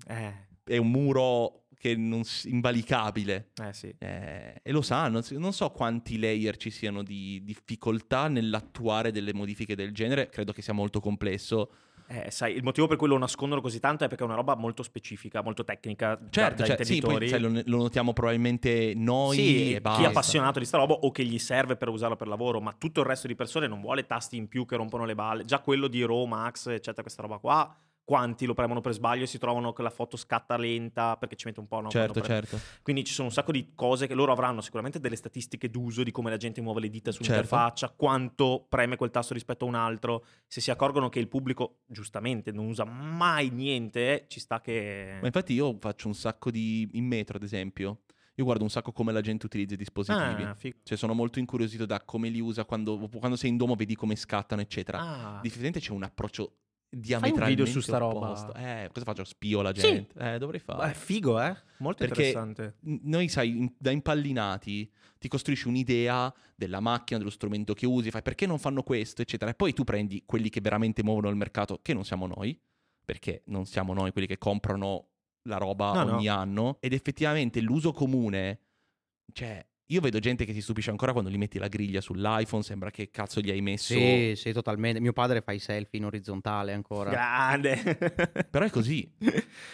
[0.07, 0.33] Eh,
[0.63, 3.49] È un muro che non s- invalicabile.
[3.63, 3.93] eh sì.
[3.97, 9.75] Eh, e lo sanno, non so quanti layer ci siano di difficoltà nell'attuare delle modifiche
[9.75, 11.69] del genere, credo che sia molto complesso.
[12.09, 14.55] Eh, sai, il motivo per cui lo nascondono così tanto è perché è una roba
[14.55, 16.17] molto specifica, molto tecnica.
[16.29, 20.03] Certo, da cioè, sì, poi sai, lo, lo notiamo probabilmente noi Sì, e chi basta.
[20.03, 23.01] è appassionato di sta roba o che gli serve per usarlo per lavoro, ma tutto
[23.01, 25.43] il resto di persone non vuole tasti in più che rompono le balle.
[25.43, 27.77] Già quello di RAW, Max, eccetera, questa roba qua,
[28.07, 31.45] quanti lo premono per sbaglio e si trovano che la foto scatta lenta perché ci
[31.45, 31.89] mette un po', no?
[31.89, 32.57] Certo, certo.
[32.81, 36.11] Quindi ci sono un sacco di cose che loro avranno sicuramente delle statistiche d'uso di
[36.11, 37.25] come la gente muove le dita Certo.
[37.25, 40.23] sull'interfaccia, quanto preme quel tasto rispetto a un altro.
[40.47, 45.17] Se si accorgono che il pubblico, giustamente, non usa mai niente, ci sta che...
[45.19, 46.87] Ma infatti io faccio un sacco di...
[46.93, 48.03] in metro ad esempio,
[48.35, 50.43] io guardo un sacco come la gente utilizza i dispositivi.
[50.43, 50.55] Ah.
[50.55, 54.15] Cioè sono molto incuriosito da come li usa, quando, quando sei in domo vedi come
[54.15, 54.99] scattano, eccetera.
[54.99, 55.39] Ah.
[55.41, 56.53] Differente c'è un approccio
[56.89, 58.29] video diametralmente su sta roba?
[58.31, 58.53] opposto.
[58.53, 59.23] Eh, cosa faccio?
[59.23, 59.81] Spio la Sì.
[59.81, 60.19] gente?
[60.19, 60.91] Eh, dovrei Beh, fare.
[60.91, 61.55] È figo, eh?
[61.79, 62.77] Molto Perché- interessante.
[62.81, 68.21] Noi, sai, in- da impallinati ti costruisci un'idea della macchina, dello strumento che usi, fai
[68.21, 69.51] perché non fanno questo, eccetera.
[69.51, 72.59] E poi tu prendi quelli che veramente muovono il mercato, che non siamo noi,
[73.03, 75.09] perché non siamo noi quelli che comprano
[75.43, 76.15] la roba No, no.
[76.15, 78.59] ogni anno, ed effettivamente l'uso comune,
[79.33, 82.91] cioè, io vedo gente che si stupisce ancora quando gli metti la griglia sull'iPhone, sembra
[82.91, 83.93] che cazzo gli hai messo...
[83.93, 84.99] Sì, sì, totalmente.
[84.99, 87.09] Mio padre fa i selfie in orizzontale ancora.
[87.09, 87.97] Grande.
[88.51, 89.09] Però è così.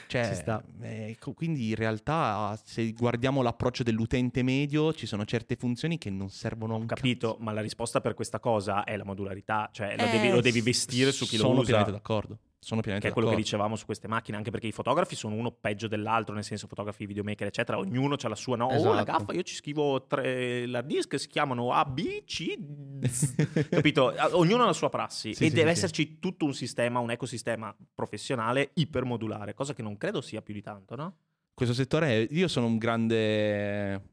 [0.08, 0.64] Cioè, Ci sta.
[0.82, 6.30] eh, quindi in realtà se guardiamo l'approccio dell'utente medio ci sono certe funzioni che non
[6.30, 9.96] servono a un Ho capito, ma la risposta per questa cosa è la modularità, cioè
[9.98, 11.64] lo, Eh, devi, lo devi vestire su chi lo Sono usa.
[11.66, 12.38] pienamente d'accordo.
[12.64, 13.50] Sono Che pienamente è quello che d'accordo.
[13.58, 17.06] dicevamo su queste macchine, anche perché i fotografi sono uno peggio dell'altro, nel senso fotografi,
[17.06, 17.78] videomaker, eccetera.
[17.78, 18.68] Ognuno ha la sua, no?
[18.68, 19.04] Oh, la Esatto.
[19.04, 22.58] gaffa, io ci scrivo tre l'hard disk, si chiamano A, B, C,
[23.70, 24.14] capito?
[24.32, 27.12] Ognuno ha la sua prassi Sì, e sì, deve sì, esserci tutto un sistema, un
[27.12, 31.16] ecosistema professionale ipermodulare, cosa che non credo sia più di tanto, no?
[31.54, 34.12] Questo settore, io sono un grande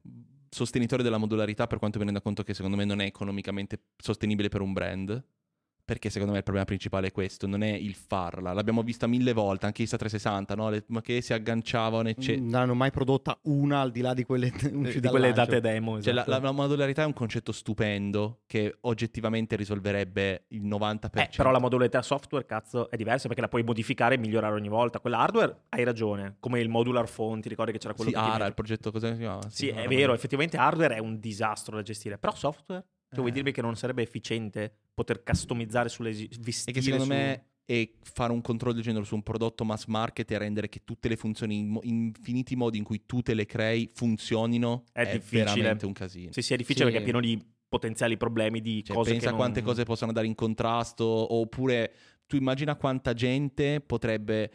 [0.51, 4.49] sostenitore della modularità per quanto mi renda conto che secondo me non è economicamente sostenibile
[4.49, 5.25] per un brand.
[5.91, 8.53] Perché secondo me il problema principale è questo, non è il farla.
[8.53, 10.71] L'abbiamo vista mille volte, anche Insta 360, no?
[10.71, 12.45] Le- ma che si agganciavano, eccetera.
[12.45, 16.01] Non hanno mai prodotta una al di là di quelle Mm, di quelle date demo.
[16.01, 16.31] Cioè, la, esatto.
[16.31, 21.19] la- la modularità è un concetto stupendo che oggettivamente risolverebbe il 90%.
[21.19, 24.69] Eh, però la modularità software, cazzo, è diversa perché la puoi modificare e migliorare ogni
[24.69, 25.01] volta.
[25.01, 28.23] Quella hardware, hai ragione, come il modular phone, ti ricordi che c'era quello Sì, che
[28.23, 29.41] ARA, il progetto cosa si chiama?
[29.51, 33.31] Sì, una è vero, effettivamente hardware è un disastro da gestire, però software, cioè vuoi
[33.31, 33.33] Eh.
[33.33, 34.73] dirmi che non sarebbe efficiente
[35.05, 36.29] poter customizzare sulle esi-
[36.67, 39.87] E che secondo su- me è fare un controllo del genere su un prodotto mass
[39.87, 43.33] market e rendere che tutte le funzioni in mo- infiniti modi in cui tu te
[43.35, 45.45] le crei funzionino È difficile.
[45.45, 46.33] veramente un casino.
[46.33, 46.91] Sì, sì, è difficile Sì.
[46.91, 49.41] perché è pieno di potenziali problemi di Cioè, cose pensa che non...
[49.41, 51.93] quante cose possono andare in contrasto, oppure
[52.27, 54.51] tu immagina quanta gente potrebbe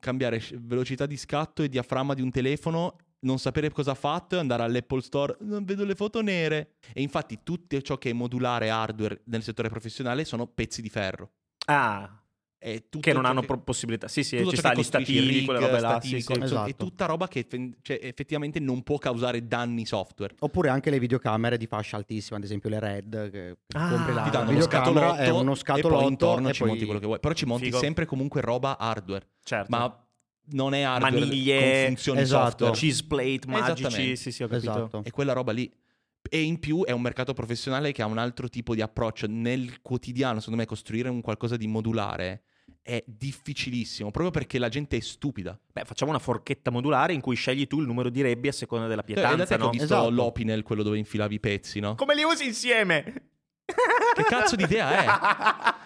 [0.00, 4.38] cambiare velocità di scatto e diaframma di un telefono, non sapere cosa ha fatto e
[4.38, 6.74] andare all'Apple Store, non vedo le foto nere.
[6.92, 11.30] E infatti tutto ciò che è modulare hardware nel settore professionale sono pezzi di ferro.
[11.66, 12.18] Ah,
[12.58, 14.08] è tutto Che non hanno pro- possibilità.
[14.08, 15.88] Sì, sì, ci sta che gli stativi, rig, quelle robe là.
[15.90, 16.32] stativi, Sì, sì.
[16.32, 16.70] insomma, Esatto.
[16.70, 17.46] È tutta roba che
[17.82, 20.34] cioè, effettivamente non può causare danni software.
[20.38, 24.22] Oppure anche le videocamere di fascia altissima, ad esempio le RED, che Ah, compri la
[24.22, 27.00] Ti danno uno videocamera, è uno e scatolotto poi intorno e ci poi- monti quello
[27.00, 27.20] che vuoi.
[27.20, 27.78] Però ci monti Figo.
[27.78, 29.26] sempre comunque roba hardware.
[29.42, 29.66] Certo.
[29.76, 30.03] Ma
[30.52, 32.44] non è hardware Maniglie, con funzioni esatto.
[32.46, 32.74] software.
[32.76, 34.16] cheese plate magici.
[34.16, 34.70] Sì, sì, ho capito.
[34.70, 35.02] Esatto.
[35.04, 35.72] È quella roba lì.
[36.28, 39.26] E in più è un mercato professionale che ha un altro tipo di approccio.
[39.28, 42.44] Nel quotidiano, secondo me, costruire un qualcosa di modulare
[42.82, 45.58] è difficilissimo, proprio perché la gente è stupida.
[45.72, 48.86] Beh, facciamo una forchetta modulare in cui scegli tu il numero di rebbi a seconda
[48.86, 49.70] della Cioè, pietanza, ho no?
[49.70, 50.10] visto Esatto.
[50.10, 51.94] l'Opinel, quello dove infilavi i pezzi, no?
[51.94, 53.30] Come li usi insieme?
[53.66, 54.90] Che cazzo di idea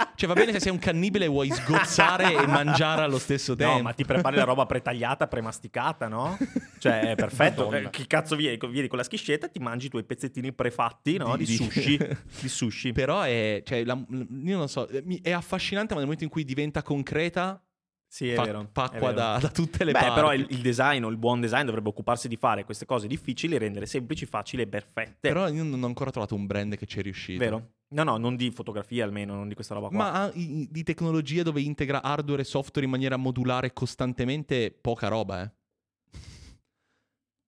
[0.05, 0.07] è?
[0.17, 3.77] Cioè, va bene se sei un cannibile e vuoi sgozzare e mangiare allo stesso tempo.
[3.77, 6.37] No, ma ti prepari la roba pretagliata, premasticata, no?
[6.79, 7.71] Cioè, è perfetto.
[7.73, 8.59] Eh, Che cazzo vieni?
[8.69, 11.37] Vieni con la schiscetta e ti mangi i tuoi pezzettini prefatti, no?
[11.37, 11.97] Di, Di- sushi.
[12.41, 12.93] di sushi.
[12.93, 16.45] Però è, cioè, la- io non so, mi- è affascinante, ma nel momento in cui
[16.45, 17.63] diventa concreta,
[18.11, 18.71] Sì, è fa, vero.
[18.73, 19.13] fa è acqua vero.
[19.13, 20.15] da, da tutte le Beh, parti.
[20.15, 23.59] però il, il design o il buon design dovrebbe occuparsi di fare queste cose difficili
[23.59, 25.29] rendere semplici, facili e perfette.
[25.29, 27.39] Però io non ho ancora trovato un brand che ci è riuscito.
[27.39, 27.73] Vero?
[27.91, 29.97] No, no, non di fotografia almeno, non di questa roba qua.
[29.97, 35.43] Ma ah, di tecnologia dove integra hardware e software in maniera modulare costantemente, poca roba,
[35.43, 35.53] eh.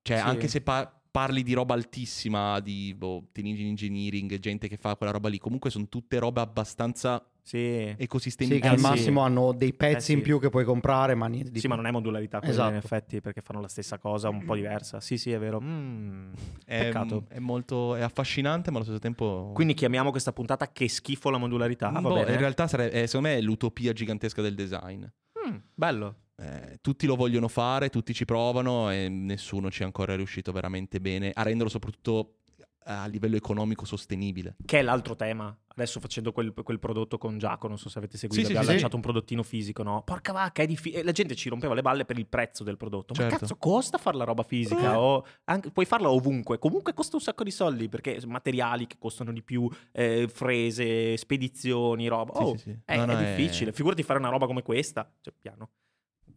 [0.03, 0.23] Cioè, Sì.
[0.23, 5.13] anche se pa- parli di roba altissima, di boh, engine engineering, gente che fa quella
[5.13, 7.93] roba lì, comunque sono tutte robe abbastanza Sì.
[7.97, 8.53] ecosistemi.
[8.55, 8.83] Sì, che al sì.
[8.85, 11.71] massimo hanno dei pezzi Eh, in più che puoi comprare, ma niente di Sì, più.
[11.71, 12.71] ma non è modularità quella Esatto.
[12.71, 15.01] in effetti, perché fanno la stessa cosa un po' diversa.
[15.01, 15.61] Sì, sì, è vero.
[15.61, 16.33] Mm,
[16.65, 17.25] è, peccato.
[17.29, 19.51] è molto è affascinante, ma allo stesso tempo.
[19.53, 22.31] Quindi chiamiamo questa puntata che schifo la modularità, va Boh, bene?
[22.33, 25.03] in realtà sarebbe, eh, secondo me è l'utopia gigantesca del design.
[25.47, 26.15] Mm, bello.
[26.37, 30.99] Eh, tutti lo vogliono fare, tutti ci provano e nessuno ci è ancora riuscito veramente
[30.99, 32.37] bene a renderlo soprattutto
[32.85, 34.57] a livello economico sostenibile.
[34.65, 35.55] Che è l'altro tema.
[35.73, 38.67] Adesso facendo quel, quel prodotto con Giacomo, non so se avete seguito, Sì, sì, abbiamo
[38.67, 40.03] sì, lanciato un prodottino fisico, no?
[40.03, 41.03] Porca vacca, è difficile.
[41.05, 43.15] La gente ci rompeva le balle per il prezzo del prodotto.
[43.15, 43.39] Ma Certo.
[43.39, 44.93] cazzo, costa fare la roba fisica?
[44.93, 44.97] Eh.
[44.97, 46.59] O anche- puoi farla ovunque.
[46.59, 52.09] Comunque costa un sacco di soldi perché materiali che costano di più, eh, frese, spedizioni,
[52.09, 52.35] roba.
[52.35, 52.79] Sì, Oh, sì, sì.
[52.85, 53.73] È, No, no, è è- difficile.
[53.73, 55.11] Figurati fare una roba come questa.
[55.21, 55.71] Cioè, piano.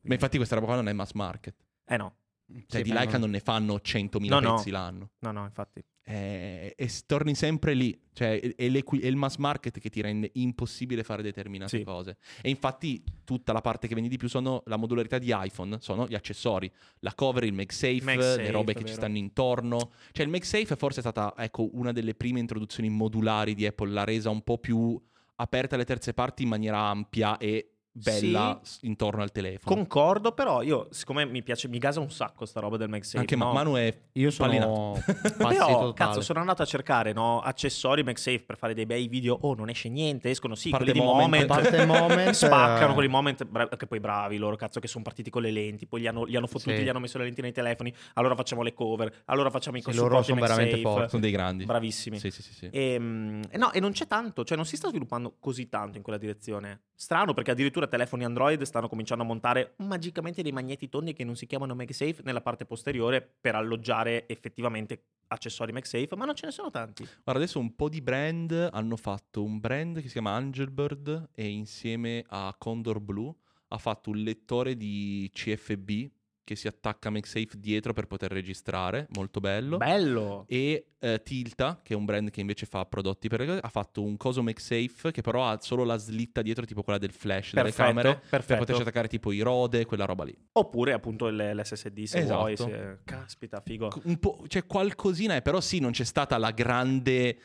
[0.04, 1.56] Ma infatti questa roba qua non è mass market.
[1.86, 2.16] Eh no,
[2.46, 4.56] Cioè Sì, di ma Leica non ne fanno 100.000 No, no.
[4.56, 5.10] pezzi l'anno.
[5.20, 5.84] no, no, infatti.
[6.06, 7.98] Eh, e torni sempre lì.
[8.12, 11.84] Cioè è, è è il mass market che ti rende impossibile fare determinate Sì.
[11.84, 12.18] cose.
[12.42, 16.06] E infatti tutta la parte che vendi di più sono la modularità di iPhone, sono
[16.08, 16.72] gli accessori.
[17.00, 19.92] La cover, il MagSafe, MagSafe, le robe è che ci stanno intorno.
[20.12, 24.04] Cioè il MagSafe forse è stata ecco, una delle prime introduzioni modulari di Apple, l'ha
[24.04, 25.02] resa un po' più
[25.36, 29.76] aperta alle terze parti in maniera ampia e bella s- intorno al telefono.
[29.76, 33.20] Concordo, però io, siccome mi piace, mi gasa un sacco sta roba del MagSafe.
[33.20, 33.54] Anche Ma- no?
[33.54, 35.04] Manu è Io sono Pallinato.
[35.38, 35.94] pazzi Però, totale.
[35.94, 39.38] cazzo, sono andato a cercare no, accessori MagSafe per fare dei bei video.
[39.42, 41.48] Oh, non esce niente, escono sì, Parte quelli di Moment.
[41.48, 41.48] Moment.
[41.48, 42.94] Parte Moment, spaccano eh.
[42.94, 46.02] quelli Moment, bra- che poi bravi loro, cazzo, che sono partiti con le lenti, poi
[46.02, 46.84] li hanno, li hanno fottuti, Sì.
[46.84, 49.94] gli hanno messo le lenti nei telefoni, allora facciamo le cover, allora facciamo i Sì,
[49.94, 50.60] loro sono MagSafe.
[50.62, 51.10] veramente forti.
[51.10, 51.66] sono dei grandi.
[51.66, 52.18] Bravissimi.
[52.20, 52.70] Sì, sì, sì, sì.
[52.72, 55.98] E, mm, e no, e non c'è tanto, cioè non si sta sviluppando così tanto
[55.98, 56.82] in quella direzione.
[56.96, 61.36] Strano perché addirittura telefoni Android stanno cominciando a montare magicamente dei magneti tondi che non
[61.36, 66.52] si chiamano MagSafe nella parte posteriore per alloggiare effettivamente accessori MagSafe, ma non ce ne
[66.52, 67.04] sono tanti.
[67.24, 71.48] Guarda, adesso un po' di brand hanno fatto un brand che si chiama Angelbird e
[71.48, 73.34] insieme a Condor Blue
[73.74, 75.90] ha fatto un lettore di CFB
[76.44, 79.78] che si attacca MagSafe dietro per poter registrare, molto bello.
[79.78, 80.46] Bello!
[80.48, 84.16] E eh, Tilta, che è un brand che invece fa prodotti per ha fatto un
[84.18, 87.88] coso MagSafe che però ha solo la slitta dietro tipo quella del flash delle Perfetto,
[87.88, 88.60] camere per perfetto.
[88.60, 90.38] poterci attaccare tipo i rode, quella roba lì.
[90.54, 92.40] Oppure appunto l'SSD se Esatto.
[92.40, 92.58] vuoi.
[92.58, 93.90] se- Caspita, figo.
[94.04, 97.38] Un po', cioè qualcosina è, però sì, non c'è stata la grande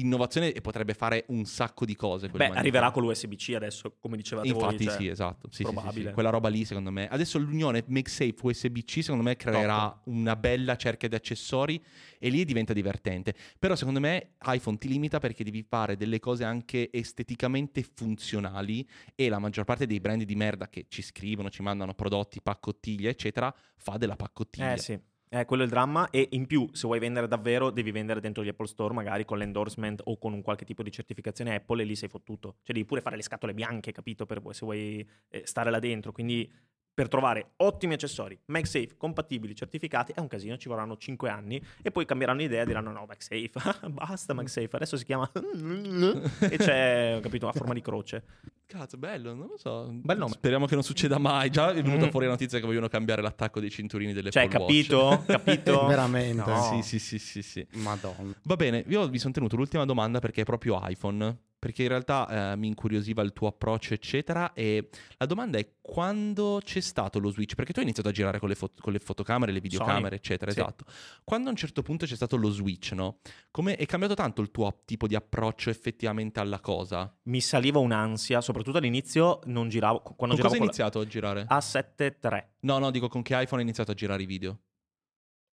[0.00, 2.28] innovazione e potrebbe fare un sacco di cose.
[2.28, 4.86] Beh, arriverà con l'USB-C adesso, come dicevate Infatti voi.
[4.86, 5.48] cioè, sì, esatto.
[5.50, 6.08] Sì, sì, sì, probabile.
[6.08, 6.14] sì.
[6.14, 7.08] Quella roba lì, secondo me.
[7.08, 11.82] Adesso l'unione MagSafe USB-C, secondo me, creerà una bella cerchia di accessori
[12.18, 13.34] e lì diventa divertente.
[13.58, 19.28] Però, secondo me, iPhone ti limita perché devi fare delle cose anche esteticamente funzionali e
[19.28, 23.54] la maggior parte dei brand di merda che ci scrivono, ci mandano prodotti, paccottiglie, eccetera,
[23.76, 24.72] fa della paccottiglia.
[24.72, 25.00] Eh sì.
[25.36, 28.42] Eh, quello è il dramma e in più se vuoi vendere davvero devi vendere dentro
[28.42, 31.84] gli Apple Store magari con l'endorsement o con un qualche tipo di certificazione Apple e
[31.84, 32.56] lì sei fottuto.
[32.62, 34.24] Cioè devi pure fare le scatole bianche, capito?
[34.24, 36.12] Per, se vuoi eh, stare là dentro.
[36.12, 36.50] Quindi
[36.96, 41.90] per trovare ottimi accessori, MagSafe, compatibili, certificati, è un casino, ci vorranno 5 anni e
[41.90, 43.50] poi cambieranno idea e diranno no, MagSafe,
[43.92, 45.30] basta MagSafe, adesso si chiama
[46.40, 48.24] e c'è, capito, a forma di croce.
[48.64, 49.90] Cazzo, bello, non lo so.
[49.92, 50.32] Bel nome.
[50.32, 51.50] Speriamo che non succeda mai.
[51.50, 52.08] Già è venuta Mm.
[52.08, 55.22] fuori la notizia che vogliono cambiare l'attacco dei cinturini delle Cioè, Apple capito?
[55.24, 55.84] Capito?
[55.86, 56.50] Veramente.
[56.50, 56.62] No.
[56.72, 57.66] Sì, sì, sì, sì, sì.
[57.74, 58.32] Madonna.
[58.42, 61.36] Va bene, io vi sono tenuto l'ultima domanda perché è proprio iPhone.
[61.66, 64.52] Perché in realtà eh, mi incuriosiva il tuo approccio, eccetera.
[64.52, 67.56] E la domanda è quando c'è stato lo switch?
[67.56, 70.14] Perché tu hai iniziato a girare con le, fo- con le fotocamere, le videocamere, Sony.
[70.14, 70.60] eccetera, Sì.
[70.60, 70.84] esatto.
[71.24, 73.18] Quando a un certo punto c'è stato lo switch, no?
[73.50, 77.12] Come è cambiato tanto il tuo tipo di approccio effettivamente alla cosa?
[77.24, 80.02] Mi saliva un'ansia, soprattutto all'inizio non giravo.
[80.16, 81.46] Quando Con cosa giravo hai con iniziato a girare?
[81.48, 82.44] la A7 III.
[82.60, 84.60] No, no, dico con che iPhone hai iniziato a girare i video?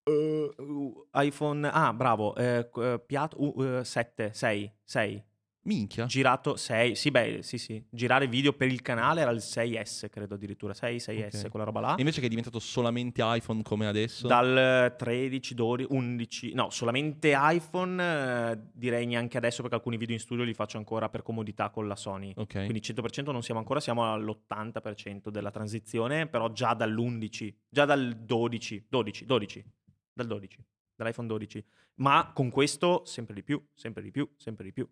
[0.04, 1.66] Uh, iPhone.
[1.72, 2.32] Ah, bravo.
[2.34, 5.24] Piat, uh, uh, 7, 6, 6.
[5.64, 6.06] Minchia.
[6.06, 6.96] Girato 6.
[6.96, 7.82] Sì, beh, sì, sì.
[7.88, 10.74] Girare video per il canale era il 6S, credo addirittura.
[10.74, 11.50] 6, 6S, Ok.
[11.50, 11.94] quella roba là.
[11.94, 14.26] E invece che è diventato solamente iPhone come adesso?
[14.26, 18.02] Dal 13, 12, 11, no, solamente iPhone,
[18.52, 21.86] eh, direi neanche adesso perché alcuni video in studio li faccio ancora per comodità con
[21.86, 22.32] la Sony.
[22.36, 22.52] Ok.
[22.54, 28.86] Quindi 100% non siamo ancora, siamo all'80% della transizione, però già dall'11, già dal 12,
[28.88, 29.64] 12, 12,
[30.12, 30.58] dal 12,
[30.96, 31.64] dall'iPhone 12.
[31.96, 34.88] Ma con questo sempre di più, sempre di più, sempre di più.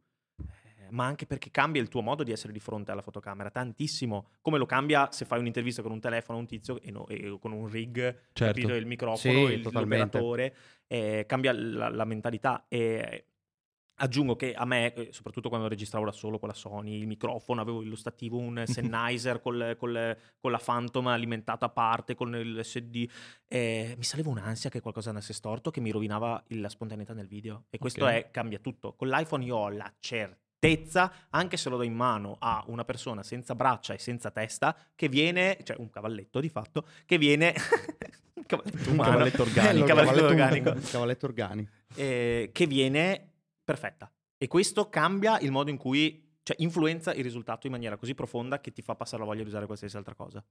[0.93, 4.31] Ma anche perché cambia il tuo modo di essere di fronte alla fotocamera tantissimo.
[4.41, 7.53] Come lo cambia se fai un'intervista con un telefono un tizio e, no- e con
[7.53, 7.97] un rig
[8.33, 8.45] Certo.
[8.61, 8.75] capito?
[8.75, 10.19] il microfono, Sì, il, totalmente.
[10.19, 10.55] l'operatore,
[10.87, 13.25] eh, cambia la, la mentalità e
[14.03, 17.61] aggiungo che a me, eh, soprattutto quando registravo da solo con la Sony, il microfono,
[17.61, 23.07] avevo lo stativo, un Sennheiser col- col- con la Phantom alimentata a parte, con l'SD,
[23.47, 27.65] eh, mi saliva un'ansia che qualcosa andasse storto che mi rovinava la spontaneità nel video
[27.69, 28.11] e questo Ok.
[28.11, 28.95] è, cambia tutto.
[28.95, 30.40] Con l'iPhone io ho la certezza,
[31.31, 35.09] anche se lo do in mano a una persona senza braccia e senza testa, che
[35.09, 37.55] viene, cioè un cavalletto di fatto, che viene...
[38.35, 39.87] un cavalletto Un umano, cavalletto organico.
[39.87, 41.71] cavalletto organico, Un cavalletto organico.
[41.95, 43.33] eh, che viene
[43.65, 44.11] perfetta.
[44.37, 48.61] E questo cambia il modo in cui, cioè influenza il risultato in maniera così profonda
[48.61, 50.45] che ti fa passare la voglia di usare qualsiasi altra cosa.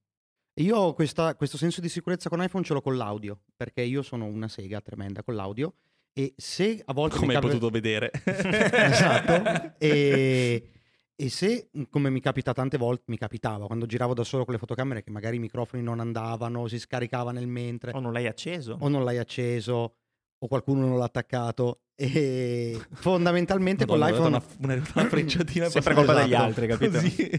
[0.56, 4.02] Io ho questa- questo senso di sicurezza con iPhone ce l'ho con l'audio, perché io
[4.02, 5.74] sono una sega tremenda con l'audio
[6.20, 8.12] e se a volte Come hai capita- potuto vedere.
[8.26, 9.74] esatto.
[9.80, 10.70] E,
[11.16, 14.60] e se, come mi capita tante volte, mi capitava quando giravo da solo con le
[14.60, 18.76] fotocamere che magari i microfoni non andavano, si scaricava nel mentre, O non l'hai acceso?
[18.80, 19.96] o non l'hai acceso,
[20.38, 21.82] o qualcuno non l'ha attaccato.
[21.96, 24.38] E fondamentalmente con Madonna, l'iPhone...
[24.38, 26.44] è arrivata Una, una, una frecciatina Sempre colpa degli Esatto.
[26.44, 26.92] altri, capito?
[27.00, 27.30] Così.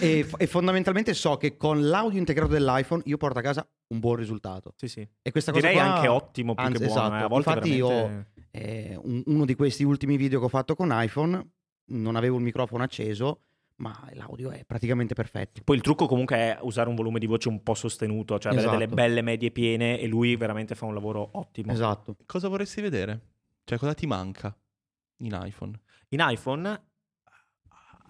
[0.00, 4.16] E, e fondamentalmente so che con l'audio integrato dell'iPhone io porto a casa un buon
[4.16, 4.72] risultato.
[4.76, 5.06] Sì, sì.
[5.22, 7.00] E questa cosa Direi qua- anche ottimo più anzi, che buono.
[7.00, 7.14] esatto.
[7.16, 7.24] eh.
[7.24, 8.30] A volte Infatti io- veramente...
[8.50, 11.50] Eh, un- uno di questi ultimi video che ho fatto con iPhone
[11.90, 13.42] non avevo il microfono acceso,
[13.76, 15.60] ma l'audio è praticamente perfetto.
[15.62, 18.66] Poi il trucco comunque è usare un volume di voce un po' sostenuto, cioè avere
[18.66, 18.78] Esatto.
[18.84, 21.70] delle belle medie piene e lui veramente fa un lavoro ottimo.
[21.72, 22.16] Esatto.
[22.26, 23.20] Cosa vorresti vedere?
[23.64, 24.56] Cioè, cosa ti manca
[25.18, 25.78] in iPhone?
[26.10, 26.87] In iPhone,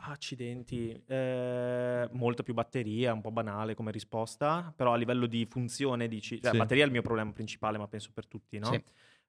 [0.01, 6.09] accidenti, eh, molta più batteria, un po' banale come risposta, però a livello di funzione
[6.09, 6.57] dici, cioè, Sì.
[6.57, 8.73] batteria è il mio problema principale, ma penso per tutti, no?
[8.73, 8.83] Sì.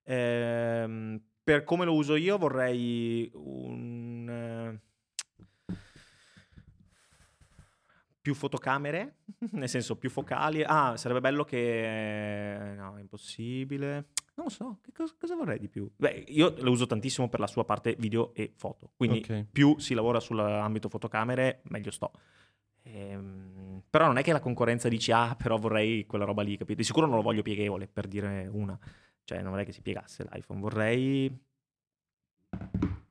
[0.04, 4.28] Ehm, per come lo uso io vorrei un...
[4.30, 4.88] eh,
[8.22, 9.16] più fotocamere,
[9.54, 10.62] nel senso più focali.
[10.66, 12.74] Ah, sarebbe bello che...
[12.78, 14.10] No, è impossibile.
[14.40, 15.92] Non lo so, che cosa, cosa vorrei di più?
[15.98, 19.48] Beh, io lo uso tantissimo per la sua parte video e foto, quindi Ok.
[19.52, 22.14] più si lavora sull'ambito fotocamere, meglio sto.
[22.84, 26.78] Ehm, però non è che la concorrenza dici, ah, però vorrei quella roba lì, capito?
[26.78, 28.80] Di sicuro non lo voglio pieghevole, per dire una.
[29.26, 31.38] Cioè, non vorrei che si piegasse l'iPhone, vorrei...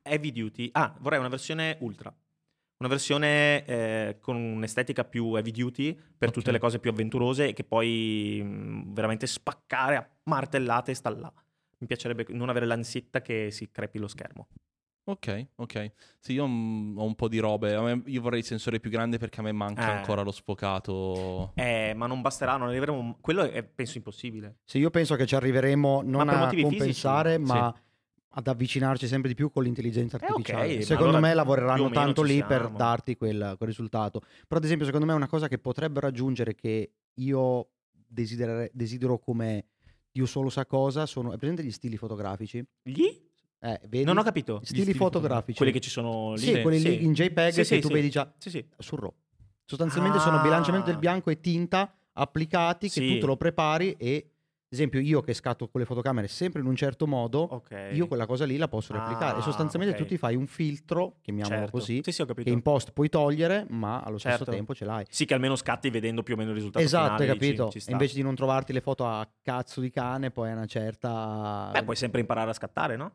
[0.00, 0.70] Heavy duty.
[0.72, 2.10] Ah, vorrei una versione ultra.
[2.80, 6.34] Una versione eh, con un'estetica più heavy duty per Ok.
[6.34, 11.10] tutte le cose più avventurose e che poi mh, veramente spaccare a martellate e sta
[11.10, 11.32] là.
[11.78, 14.46] Mi piacerebbe non avere l'ansietta che si crepi lo schermo.
[15.10, 15.92] Ok, ok.
[16.20, 18.00] Sì, io mm, ho un po' di robe.
[18.06, 19.96] Io vorrei il sensore più grande perché a me manca Eh.
[19.96, 21.52] ancora lo sfocato.
[21.54, 23.16] Eh, ma non basterà, non arriveremo.
[23.20, 24.58] Quello è penso impossibile.
[24.64, 27.52] Sì, io penso che ci arriveremo non per a motivi compensare, fisici?
[27.52, 27.74] ma
[28.30, 30.74] ad avvicinarci sempre di più con l'intelligenza Eh, artificiale.
[30.76, 32.76] ma secondo allora me lavoreranno tanto lì per siamo.
[32.76, 34.20] darti quel, quel risultato.
[34.20, 37.68] Però, ad esempio, secondo me è una cosa che potrebbero aggiungere che io
[38.06, 39.66] desidero come
[40.10, 41.32] Dio solo sa cosa sono...
[41.32, 42.64] È presente gli stili fotografici?
[42.82, 43.04] Gli?
[43.60, 44.04] Eh, vedi?
[44.04, 44.60] Non ho capito.
[44.62, 45.56] Stili, stili fotografici.
[45.58, 46.38] Quelli che ci sono lì.
[46.40, 47.92] Sì, quelli lì in JPEG Sì, che sì, tu sì.
[47.92, 48.64] vedi già Sì, sì.
[48.78, 49.12] sul RAW.
[49.64, 50.20] Sostanzialmente Ah.
[50.20, 53.14] sono bilanciamento del bianco e tinta applicati che Sì.
[53.14, 54.30] tu te lo prepari e,
[54.70, 57.90] esempio, io che scatto con le fotocamere sempre in un certo modo, Ok.
[57.92, 59.36] io quella cosa lì la posso replicare.
[59.36, 60.02] Ah, e sostanzialmente ok.
[60.02, 61.70] tu ti fai un filtro, chiamiamolo Certo.
[61.72, 64.50] così, Sì, sì, ho che in post puoi togliere, ma allo stesso Certo.
[64.52, 65.04] tempo ce l'hai.
[65.08, 67.24] Sì, che almeno scatti vedendo più o meno il risultato Esatto, finale.
[67.24, 67.70] hai capito?
[67.70, 67.78] ci.
[67.78, 71.70] E invece di non trovarti le foto a cazzo di cane, poi a una certa...
[71.72, 73.14] Beh, puoi sempre imparare a scattare, no?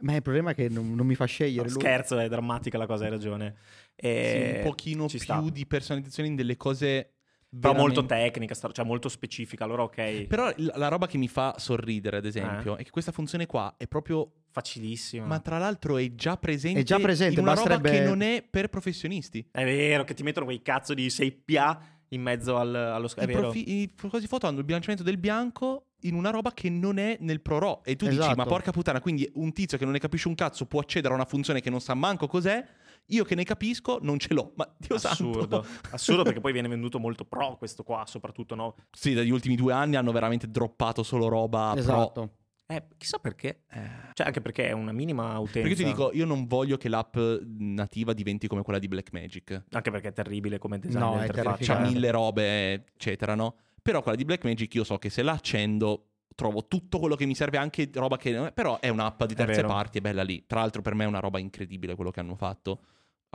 [0.00, 1.68] Ma il problema è che non, non mi fa scegliere.
[1.68, 1.80] No, lui.
[1.82, 3.54] scherzo, è drammatica la cosa, hai ragione.
[3.96, 5.40] Sì, Eh, un pochino ci più sta.
[5.50, 7.13] di personalizzazione in delle cose
[7.60, 10.26] Però molto tecnica, cioè molto specifica, allora ok.
[10.26, 13.86] Però la roba che mi fa sorridere, ad esempio, è che questa funzione qua è
[13.86, 14.30] proprio.
[14.50, 15.26] Facilissimo.
[15.26, 16.80] Ma tra l'altro è già presente.
[16.80, 19.48] È già presente, in una roba basterebbe- che non è per professionisti.
[19.50, 21.80] È vero che ti mettono quei cazzo di 6PA
[22.10, 23.30] in mezzo al- allo I, schermo.
[23.30, 23.48] È vero.
[23.50, 27.16] profi- i propositi foto hanno il bilanciamento del bianco in una roba che non è
[27.20, 27.80] nel Pro RAW.
[27.84, 28.36] E tu dici, Esatto.
[28.36, 31.16] ma porca puttana, quindi un tizio che non ne capisce un cazzo può accedere a
[31.16, 32.64] una funzione che non sa manco cos'è.
[33.08, 34.52] Io che ne capisco non ce l'ho.
[34.56, 35.62] Ma Dio Assurdo.
[35.62, 35.88] santo.
[35.90, 38.74] Assurdo perché poi viene venduto molto pro questo qua, soprattutto, no?
[38.90, 41.80] Sì, dagli ultimi due anni hanno veramente droppato solo roba pro.
[41.80, 42.30] Esatto.
[42.66, 43.64] Eh, chissà perché.
[43.70, 43.90] Eh.
[44.14, 45.60] Cioè, anche perché è una minima utenza.
[45.60, 47.16] Perché ti dico, io non voglio che l'app
[47.58, 49.64] nativa diventi come quella di Blackmagic.
[49.70, 51.26] Anche perché è terribile come design No.
[51.58, 53.56] C'ha mille robe, eccetera, no?
[53.82, 57.34] Però quella di Blackmagic io so che se la accendo trovo tutto quello che mi
[57.34, 58.50] serve, anche roba che...
[58.54, 59.68] Però è un'app di È terze vero.
[59.68, 60.44] parti, è bella lì.
[60.46, 62.80] Tra l'altro per me è una roba incredibile quello che hanno fatto,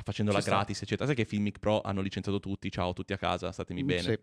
[0.01, 0.55] facendola Ci sta.
[0.55, 1.05] gratis, eccetera.
[1.07, 4.01] Sai che Filmic Pro hanno licenziato tutti, ciao, tutti a casa, statemi bene.
[4.01, 4.19] Sì.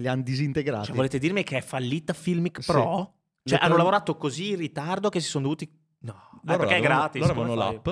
[0.00, 0.86] Li hanno disintegrati.
[0.86, 2.70] Cioè, volete dirmi che è fallita Filmic Sì.
[2.72, 2.80] Pro?
[2.84, 5.70] Cioè, Letteral- hanno lavorato così in ritardo che si sono dovuti...
[6.00, 7.20] No, eh, Loro perché è gratis.
[7.20, 7.88] Loro avevano l'app,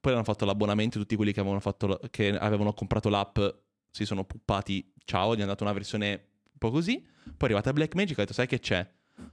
[0.00, 3.38] poi hanno fatto l'abbonamento, tutti quelli che avevano, fatto, che avevano comprato l'app
[3.90, 6.98] si sono puppati, ciao, gli hanno dato una versione un po' così.
[7.00, 8.88] Poi è arrivata Blackmagic e ha detto, sai che c'è?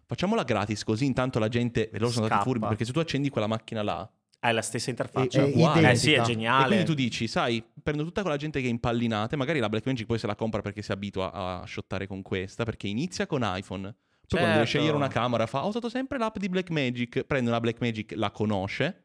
[0.05, 1.89] Facciamola gratis così intanto la gente...
[1.89, 2.43] E loro sono stati Scappa.
[2.43, 4.11] furbi perché se tu accendi quella macchina là...
[4.39, 5.41] È la stessa interfaccia.
[5.41, 5.91] È uguale.
[5.91, 6.23] Eh sì, è identica.
[6.23, 6.65] E geniale.
[6.65, 10.07] quindi tu dici, sai, prendo tutta quella gente che è impallinata, e magari la Blackmagic
[10.07, 13.83] poi se la compra perché si abitua a shottare con questa, perché inizia con iPhone.
[13.83, 14.65] Poi quando deve Certo.
[14.65, 19.03] scegliere una camera fa, ho usato sempre l'app di Blackmagic, prende una Blackmagic, la conosce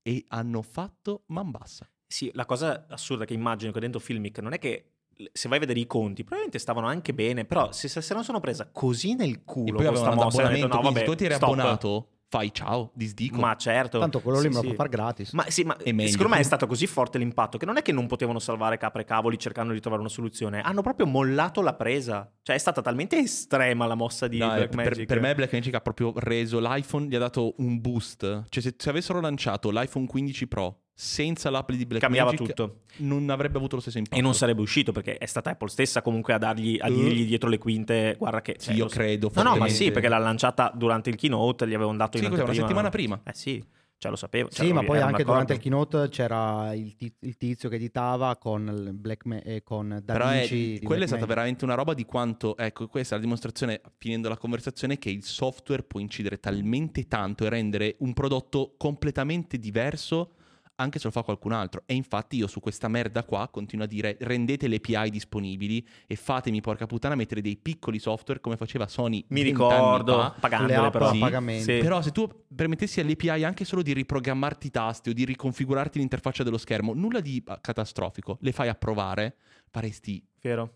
[0.00, 1.86] e hanno fatto man bassa.
[2.06, 4.97] Sì, la cosa assurda che immagino che dentro Filmic non è che
[5.32, 8.40] se vai a vedere i conti, probabilmente stavano anche bene, però se, se non sono
[8.40, 11.34] presa così nel E culo poi questa mossa, hanno detto, no, vabbè, tu ti eri
[11.34, 11.50] stop.
[11.50, 13.40] abbonato, fai ciao, disdico.
[13.40, 13.98] Ma certo.
[13.98, 14.66] Tanto quello lì Sì, me lo sì.
[14.66, 15.32] può fare gratis.
[15.32, 18.06] Ma sì, ma secondo me è stato così forte l'impatto che non è che non
[18.06, 22.30] potevano salvare capre e cavoli cercando di trovare una soluzione, hanno proprio mollato la presa.
[22.42, 24.94] Cioè è stata talmente estrema la mossa di No, Blackmagic.
[24.96, 28.44] per, per me Blackmagic ha proprio reso l'iPhone, gli ha dato un boost.
[28.50, 33.30] Cioè se, se avessero lanciato l'iPhone 15 Pro senza l'app di cambiava Blackmagic tutto non
[33.30, 34.16] avrebbe avuto lo stesso impatto.
[34.18, 37.48] e non sarebbe uscito perché è stata Apple stessa comunque a dargli a dirgli dietro
[37.48, 40.08] le quinte guarda che Sì, cioè, io lo so- credo No, no, ma sì, perché
[40.08, 42.66] l'ha lanciata durante il keynote, gli avevano dato Sì, in cos'è, una anteprima.
[42.66, 43.20] settimana prima.
[43.24, 43.64] Eh sì,
[43.96, 44.48] cioè lo sapevo.
[44.50, 48.90] Sì, ma poi anche durante il keynote c'era il, ti- il tizio che editava con,
[48.94, 51.26] Black Ma- eh, con Da Però è- di quella è stata Blackmagic.
[51.28, 55.22] veramente una roba di quanto, ecco, questa è la dimostrazione, finendo la conversazione, che il
[55.22, 60.32] software può incidere talmente tanto e rendere un prodotto completamente diverso
[60.80, 61.82] anche se lo fa qualcun altro.
[61.86, 66.16] E infatti io su questa merda qua continuo a dire rendete le API disponibili e
[66.16, 71.12] fatemi, porca puttana, mettere dei piccoli software come faceva Sony Mi 20 ricordo, pagandole però.
[71.12, 71.72] Sì, pagamento.
[71.72, 71.78] sì.
[71.78, 75.98] Però se tu permettessi alle API anche solo di riprogrammarti i tasti o di riconfigurarti
[75.98, 79.36] l'interfaccia dello schermo, nulla di ah, catastrofico, le fai approvare,
[79.70, 80.74] faresti Vero.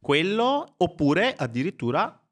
[0.00, 2.23] Quello, oppure addirittura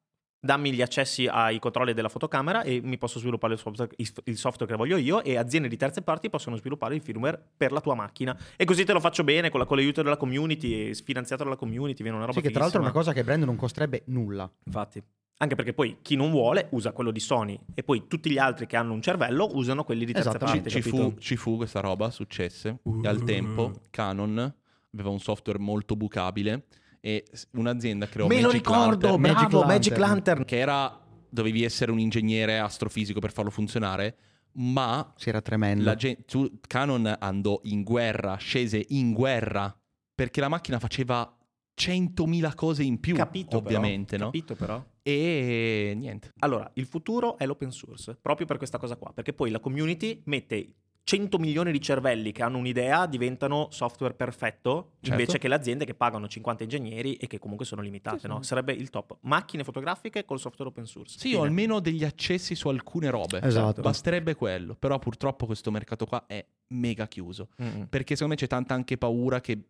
[0.45, 4.73] dammi gli accessi ai controlli della fotocamera e mi posso sviluppare il software, il software
[4.73, 7.95] che voglio io e aziende di terze parti possono sviluppare il firmware per la tua
[7.95, 8.37] macchina.
[8.57, 11.55] E così te lo faccio bene con, la- con l'aiuto della community e finanziato dalla
[11.55, 14.03] community, viene una roba Sì, che tra l'altro è una cosa che Brand non costerebbe
[14.07, 14.51] nulla.
[14.65, 15.01] Infatti.
[15.39, 18.67] Anche perché poi chi non vuole usa quello di Sony e poi tutti gli altri
[18.67, 20.71] che hanno un cervello usano quelli di terze Esattamente.
[20.71, 20.83] parti.
[20.83, 22.79] ci, fu, ci fu questa roba, successe.
[22.83, 23.01] Uh.
[23.03, 24.55] E al tempo Canon
[24.93, 26.67] aveva un software molto bucabile
[27.05, 27.25] e
[27.55, 30.09] un'azienda creò Me lo Magic ricordo, Lantern, Magic bravo, Magic Lantern.
[30.15, 30.45] Lantern.
[30.45, 34.17] che era dovevi essere un ingegnere astrofisico per farlo funzionare,
[34.53, 35.83] ma Sì, era tremendo.
[35.83, 39.75] la gen- tu- Canon andò in guerra, scese in guerra
[40.15, 41.37] perché la macchina faceva
[41.75, 44.31] 100.000 cose in più, Capito ovviamente, però, no?
[44.31, 44.85] Capito però.
[45.03, 46.31] E niente.
[46.41, 50.23] Allora, il futuro è l'open source, proprio per questa cosa qua, perché poi la community
[50.27, 50.75] mette
[51.05, 55.11] 100 milioni di cervelli che hanno un'idea, diventano software perfetto, Certo.
[55.11, 58.29] invece che le aziende che pagano 50 ingegneri e che comunque sono limitate, Sì, sì.
[58.29, 58.43] no?
[58.43, 59.17] Sarebbe il top.
[59.23, 61.19] Macchine fotografiche col software open source.
[61.19, 61.41] Sì, Fine.
[61.41, 63.41] o almeno degli accessi su alcune robe.
[63.43, 63.83] Esatto.
[63.83, 64.77] Basterebbe quello.
[64.77, 67.49] Però purtroppo questo mercato qua è mega chiuso.
[67.61, 69.61] Mm-mm, Perché secondo me c'è tanta anche paura che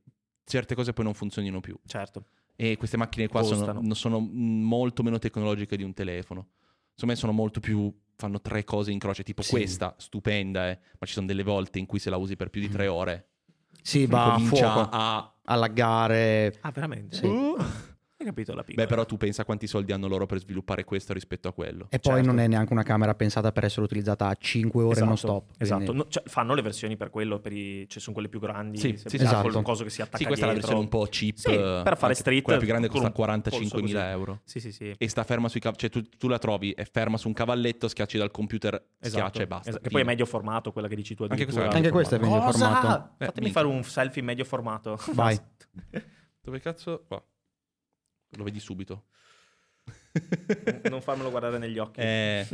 [0.45, 1.77] certe cose poi non funzionino più.
[1.87, 2.27] certo.
[2.55, 6.49] E queste macchine qua sono, sono molto meno tecnologiche di un telefono.
[6.95, 7.93] Secondo me sono molto più.
[8.23, 9.23] Fanno tre cose in croce.
[9.25, 9.51] Tipo Sì.
[9.51, 12.61] questa, stupenda, eh, ma ci sono delle volte in cui se la usi per più
[12.61, 13.27] di tre ore.
[13.83, 14.39] Sì, va a
[14.91, 15.35] a.
[15.45, 16.57] a laggare.
[16.61, 17.17] Ah, veramente?
[17.17, 17.27] Sì.
[17.27, 17.57] Uh,
[18.23, 18.85] hai capito la piccola?
[18.87, 21.87] Beh, però tu pensa quanti soldi hanno loro per sviluppare questo rispetto a quello.
[21.91, 22.27] E poi Certo.
[22.31, 25.51] non è neanche una camera pensata per essere utilizzata a 5 ore Esatto, non stop.
[25.59, 27.87] Esatto, quindi- No, cioè, fanno le versioni per quello, per i...
[27.89, 29.49] cioè, sono quelle più grandi, Sì, sì, per esatto.
[29.51, 30.75] qualcosa che si attacca Sì, questa è la dietro.
[30.77, 31.37] versione un po' cheap.
[31.37, 33.97] Sì, per fare street Quella più grande costa un polso 45.000 così.
[33.97, 34.41] euro.
[34.45, 34.95] Sì, sì, sì.
[34.97, 35.81] E sta ferma sui cavalli.
[35.81, 39.09] Cioè, tu, tu la trovi, è ferma su un cavalletto, schiacci dal computer, Esatto.
[39.27, 39.69] schiaccia e basta.
[39.71, 42.15] Esatto, Che poi è medio formato, quella che dici tu Anche questa è Anche questo
[42.15, 42.59] è medio Cosa?
[42.71, 43.11] formato.
[43.19, 44.99] Eh, Fatemi fare un selfie in medio formato.
[45.13, 45.39] Vai.
[46.41, 47.05] Dove cazzo?
[47.07, 47.23] Qua.
[48.37, 49.07] Lo vedi subito.
[50.89, 52.01] non farmelo guardare negli occhi.
[52.01, 52.47] Eh,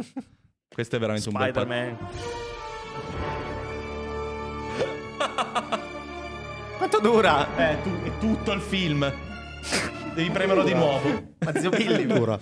[0.68, 1.96] questo è veramente un bel Spider-Man.
[6.78, 7.56] Quanto dura?
[7.70, 9.12] Eh, tu, è tutto il film.
[10.14, 11.34] Devi premerlo di nuovo.
[11.38, 12.38] Ma zio Billy, Dura.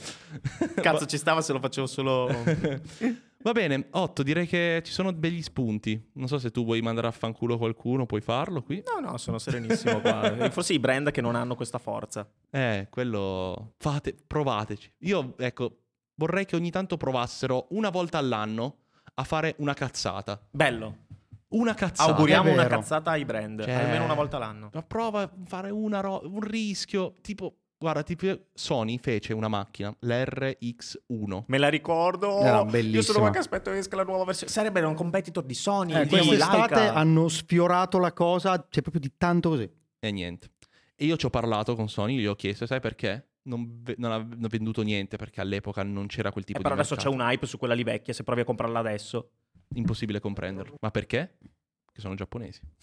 [0.77, 2.29] Cazzo, ci stava se lo facevo solo.
[3.43, 6.11] Va bene, 8, direi che ci sono begli spunti.
[6.15, 8.83] Non so se tu vuoi mandare a fanculo qualcuno, puoi farlo qui.
[8.93, 10.35] No, no, sono serenissimo qua.
[10.51, 12.29] Forse i brand che non hanno questa forza.
[12.51, 13.75] Eh, quello...
[13.79, 14.93] Fate, provateci.
[15.01, 15.79] Io, ecco,
[16.17, 18.79] vorrei che ogni tanto provassero una volta all'anno
[19.15, 20.41] a fare una cazzata.
[20.51, 21.05] Bello.
[21.49, 22.11] Una cazzata.
[22.11, 24.71] Auguriamo una cazzata ai brand, Cioè- almeno una volta l'anno.
[24.73, 27.59] Ma prova a fare una ro- un rischio, tipo...
[27.79, 31.45] Guarda, tipo Sony fece una macchina, l'RX1.
[31.47, 32.41] Me la ricordo.
[32.41, 33.03] Era Io bellissima.
[33.03, 34.51] sono qua che aspetto che esca la nuova versione.
[34.51, 35.93] Sarebbe un competitor di Sony.
[35.95, 39.71] Eh, di quest'estate hanno sfiorato la cosa, c'è proprio di tanto così.
[39.99, 40.51] E niente.
[40.95, 43.27] E io ci ho parlato con Sony, gli ho chiesto, sai perché?
[43.43, 46.81] Non, ve- non hanno venduto niente perché all'epoca non c'era quel tipo Eh, però di
[46.81, 48.13] adesso c'è un hype su quella lì vecchia.
[48.15, 49.31] Se provi a comprarla adesso.
[49.75, 50.77] Impossibile comprenderlo.
[50.81, 51.37] Ma perché?
[51.97, 52.61] Che sono giapponesi.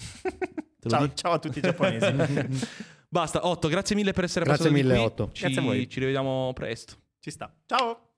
[0.83, 2.65] Te lo Ciao, ciao a tutti i giapponesi.
[3.07, 5.05] Basta, Otto, grazie mille per essere Grazie passato mille, qui.
[5.05, 5.29] Otto.
[5.31, 5.87] Ci, Grazie a voi.
[5.87, 6.95] ci rivediamo presto.
[7.19, 7.55] Ci sta.
[7.67, 8.15] Ciao.